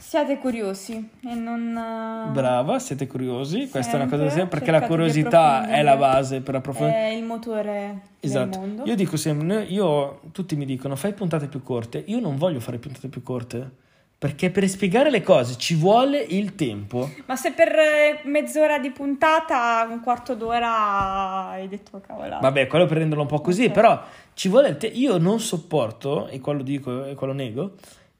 Siate 0.00 0.38
curiosi 0.38 0.94
e 1.28 1.34
non... 1.34 1.76
eh, 1.76 2.30
brava, 2.30 2.78
siete 2.78 3.08
curiosi. 3.08 3.68
Questa 3.68 3.92
è 3.92 3.94
una 3.96 4.04
cosa 4.04 4.16
Sempre, 4.28 4.38
sempre, 4.38 4.58
perché 4.58 4.70
la 4.70 4.86
curiosità 4.86 5.68
è 5.68 5.82
la 5.82 5.96
base 5.96 6.40
per 6.40 6.54
approfondire. 6.54 6.98
È 7.08 7.12
il 7.14 7.24
motore 7.24 8.00
Esatto, 8.20 8.58
del 8.60 8.68
mondo. 8.68 8.84
io 8.84 8.94
dico 8.94 9.16
sempre, 9.16 9.64
io, 9.64 10.20
tutti 10.30 10.54
mi 10.54 10.64
dicono 10.66 10.94
fai 10.94 11.12
puntate 11.14 11.48
più 11.48 11.62
corte, 11.64 12.02
io 12.06 12.20
non 12.20 12.36
voglio 12.36 12.60
fare 12.60 12.78
puntate 12.78 13.08
più 13.08 13.24
corte, 13.24 13.68
perché 14.16 14.50
per 14.50 14.68
spiegare 14.68 15.10
le 15.10 15.20
cose 15.22 15.56
ci 15.58 15.74
vuole 15.74 16.18
il 16.20 16.54
tempo. 16.54 17.10
Ma 17.26 17.34
se 17.34 17.50
per 17.50 17.68
eh, 17.68 18.20
mezz'ora 18.22 18.78
di 18.78 18.90
puntata, 18.90 19.84
un 19.90 20.00
quarto 20.00 20.36
d'ora 20.36 21.48
hai 21.48 21.66
detto 21.68 22.00
cavolo. 22.06 22.38
Vabbè, 22.40 22.68
quello 22.68 22.86
per 22.86 22.98
renderlo 22.98 23.22
un 23.24 23.28
po' 23.28 23.40
così, 23.40 23.64
Ok. 23.64 23.72
però 23.72 24.00
ci 24.34 24.48
vuole 24.48 24.68
il 24.68 24.76
tempo. 24.76 24.96
Io 24.96 25.18
non 25.18 25.40
sopporto, 25.40 26.28
e 26.28 26.38
quello 26.40 26.62
dico 26.62 27.04
e 27.04 27.14
quello 27.16 27.32
nego, 27.32 27.72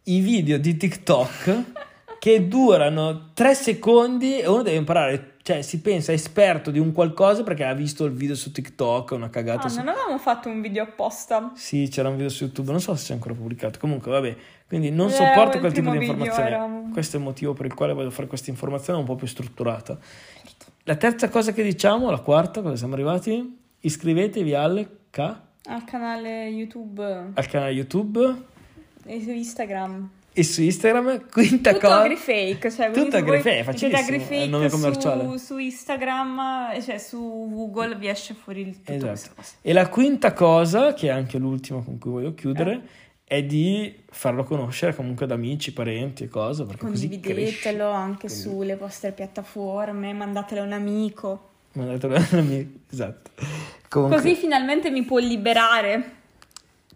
i 0.05 0.21
video 0.21 0.59
di 0.59 0.77
TikTok 0.77 1.63
che 2.19 2.49
durano 2.49 3.31
tre 3.35 3.55
secondi 3.55 4.39
e 4.41 4.49
uno 4.49 4.63
deve 4.63 4.77
imparare, 4.77 5.35
cioè 5.43 5.63
si 5.63 5.81
pensa 5.81 6.13
esperto 6.13 6.71
di 6.71 6.79
un 6.79 6.91
qualcosa 6.93 7.43
perché 7.45 7.65
ha 7.65 7.73
visto 7.75 8.05
il 8.07 8.13
video 8.13 8.35
su 8.35 8.51
TikTok, 8.51 9.13
una 9.13 9.31
cagata 9.31 9.67
Ah, 9.67 9.69
su- 9.69 9.79
non 9.79 9.89
avevamo 9.89 10.19
fatto 10.19 10.49
un 10.49 10.61
video 10.61 10.83
apposta. 10.83 11.53
Sì, 11.55 11.89
c'era 11.91 12.09
un 12.09 12.17
video 12.17 12.29
su 12.31 12.45
YouTube, 12.45 12.71
non 12.73 12.81
so 12.81 12.95
se 12.97 13.13
è 13.13 13.15
ancora 13.15 13.35
pubblicato. 13.35 13.79
Comunque, 13.79 14.11
vabbè, 14.11 14.37
quindi 14.67 14.91
non 14.91 15.09
Eh, 15.09 15.13
sopporto 15.13 15.59
quel 15.61 15.73
tipo 15.73 15.91
di 15.91 15.99
informazione. 15.99 16.49
era- 16.49 16.69
Questo 16.93 17.17
è 17.17 17.19
il 17.21 17.25
motivo 17.25 17.53
per 17.53 17.67
il 17.67 17.75
quale 17.75 17.93
voglio 17.93 18.11
fare 18.11 18.27
questa 18.27 18.51
informazione 18.51 18.99
un 18.99 19.05
po' 19.05 19.15
più 19.15 19.27
strutturata. 19.27 19.97
La 20.85 20.97
terza 20.97 21.29
cosa 21.29 21.53
che 21.53 21.63
diciamo, 21.63 22.11
la 22.11 22.19
quarta, 22.21 22.63
cosa 22.63 22.75
siamo 22.77 22.95
arrivati? 22.95 23.59
Iscrivetevi 23.81 24.55
al, 24.55 24.89
ca- 25.11 25.41
Al 25.67 25.85
canale 25.85 26.47
YouTube 26.49 27.31
al 27.35 27.47
canale 27.47 27.71
YouTube 27.73 28.35
e 29.09 29.21
su 29.23 29.31
Instagram. 29.31 30.09
e 30.33 30.45
su 30.45 30.63
Instagram. 30.63 31.29
Quinta 31.31 31.73
Tutto 31.73 31.87
cosa. 31.87 32.01
AgriFake, 32.03 32.71
cioè 32.71 32.91
Tutto 32.93 33.17
AgriFake, 33.17 33.65
facilissimo, 33.65 34.03
AgriFake 34.07 34.37
è 34.37 34.43
il 34.45 34.51
nome 34.51 34.69
su- 34.69 34.77
commerciale. 34.77 35.39
Su, 35.39 35.59
Instagram, 35.59 36.41
eh, 36.75 36.83
cioè 36.83 36.99
su 36.99 37.19
Google 37.51 37.97
vi 37.97 38.09
esce 38.09 38.35
fuori 38.35 38.61
il 38.61 38.77
tutto 38.83 38.93
Esatto. 38.93 39.43
E 39.63 39.73
la 39.73 39.89
quinta 39.89 40.33
cosa, 40.33 40.95
che 40.95 41.09
è 41.09 41.11
anche 41.11 41.39
l'ultima 41.39 41.81
con 41.83 41.99
cui 41.99 42.11
voglio 42.13 42.35
chiudere, 42.35 42.81
è 43.25 43.43
di 43.43 43.95
farlo 44.11 44.45
conoscere 44.45 44.95
comunque 44.95 45.25
ad 45.25 45.33
amici, 45.33 45.73
parenti 45.73 46.25
e 46.25 46.29
cose, 46.29 46.65
perché. 46.65 46.85
Condividetelo 46.85 47.91
anche 47.91 48.27
Quindi- 48.29 48.43
sulle 48.43 48.77
vostre 48.77 49.11
piattaforme, 49.13 50.13
mandatelo 50.13 50.61
a 50.61 50.65
un 50.65 50.73
amico. 50.73 51.49
Mandatelo 51.73 52.15
a 52.15 52.27
un 52.33 52.39
amico. 52.39 52.79
Esatto. 52.91 53.31
Comunque, 53.89 54.17
Così 54.19 54.35
finalmente 54.35 54.91
mi 54.91 55.03
può 55.03 55.19
liberare. 55.19 56.13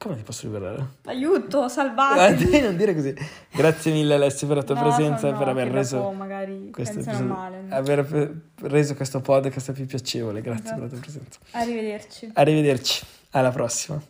Come 0.02 0.16
ti 0.16 0.22
posso 0.22 0.46
liberare? 0.46 0.86
Aiuto, 1.04 1.62
Ah, 1.62 1.68
salvatemi. 1.68 2.44
devi 2.44 2.60
non 2.60 2.76
dire 2.76 2.94
così. 2.94 3.14
Grazie 3.52 3.92
mille 3.92 4.14
Alessio 4.14 4.46
per 4.48 4.56
la 4.56 4.62
tua 4.64 4.74
No, 4.74 4.82
presenza 4.82 5.28
e 5.28 5.30
no, 5.32 5.38
per 5.38 5.48
aver 5.48 5.68
reso 5.68 6.10
magari 6.10 6.70
questo 6.72 6.94
pensano 6.96 7.16
episodio- 7.18 7.34
male. 7.34 7.66
aver 7.70 8.40
reso 8.62 8.94
questo 8.96 9.20
podcast 9.20 9.72
più 9.72 9.86
piacevole. 9.86 10.40
Grazie 10.40 10.62
Esatto. 10.64 10.80
per 10.80 10.82
la 10.84 10.88
tua 10.90 11.00
presenza. 11.00 11.38
Arrivederci. 11.52 12.30
Arrivederci. 12.34 13.06
Alla 13.30 13.50
prossima. 13.50 14.02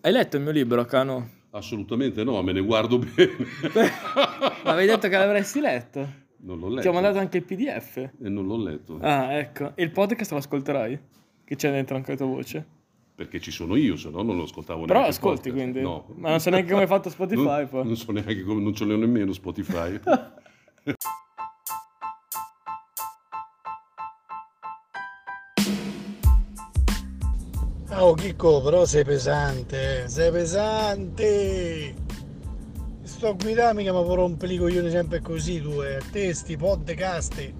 Hai 0.00 0.12
letto 0.12 0.36
il 0.36 0.42
mio 0.42 0.52
libro, 0.52 0.84
Cano? 0.84 1.28
Assolutamente 1.50 2.24
no, 2.24 2.42
me 2.42 2.52
ne 2.52 2.60
guardo 2.60 2.98
bene. 2.98 3.36
Ma 4.64 4.72
avevi 4.72 4.88
detto 4.88 5.08
che 5.08 5.16
l'avresti 5.16 5.60
letto? 5.60 6.22
Non 6.38 6.58
l'ho 6.58 6.68
letto. 6.68 6.80
Ti 6.82 6.88
ho 6.88 6.92
mandato 6.92 7.18
anche 7.18 7.38
il 7.38 7.44
PDF. 7.44 7.96
E 7.96 8.10
non 8.28 8.46
l'ho 8.46 8.58
letto. 8.62 8.98
Ah, 9.00 9.32
ecco. 9.34 9.72
E 9.76 9.82
il 9.82 9.90
podcast 9.92 10.32
lo 10.32 10.38
ascolterai? 10.38 11.00
Che 11.44 11.56
c'è 11.56 11.70
dentro 11.70 11.94
anche 11.96 12.10
la 12.10 12.16
tua 12.16 12.26
voce? 12.26 12.66
Perché 13.16 13.38
ci 13.40 13.52
sono 13.52 13.76
io, 13.76 13.96
se 13.96 14.10
no 14.10 14.22
non 14.22 14.36
lo 14.36 14.42
ascoltavo 14.42 14.86
Però 14.86 15.00
neanche. 15.00 15.10
il 15.10 15.16
ascolti, 15.16 15.48
podcast. 15.50 15.56
quindi? 15.72 15.80
No. 15.80 16.04
Ma 16.16 16.30
non 16.30 16.40
so 16.40 16.50
neanche 16.50 16.68
come 16.70 16.82
hai 16.82 16.88
fatto 16.88 17.10
Spotify, 17.10 17.42
Non, 17.44 17.68
poi. 17.68 17.84
non 17.84 17.96
so 17.96 18.10
neanche 18.10 18.42
come, 18.42 18.60
non 18.60 18.74
ce 18.74 18.84
l'ho 18.84 18.96
nemmeno 18.96 19.32
Spotify. 19.32 20.00
Oh 27.96 28.14
Chicco, 28.14 28.60
però 28.60 28.84
sei 28.84 29.04
pesante, 29.04 30.08
sei 30.08 30.30
pesante. 30.32 31.94
Sto 33.02 33.28
a 33.28 33.32
guidare 33.32 33.74
mica 33.74 33.92
mi 33.92 34.02
può 34.02 34.14
rompere 34.14 34.52
i 34.54 34.56
coglioni 34.58 34.90
sempre 34.90 35.20
così 35.20 35.60
tu, 35.62 35.80
eh. 35.80 36.00
Te 36.10 36.34
sti 36.34 36.56
podcast 36.56 37.52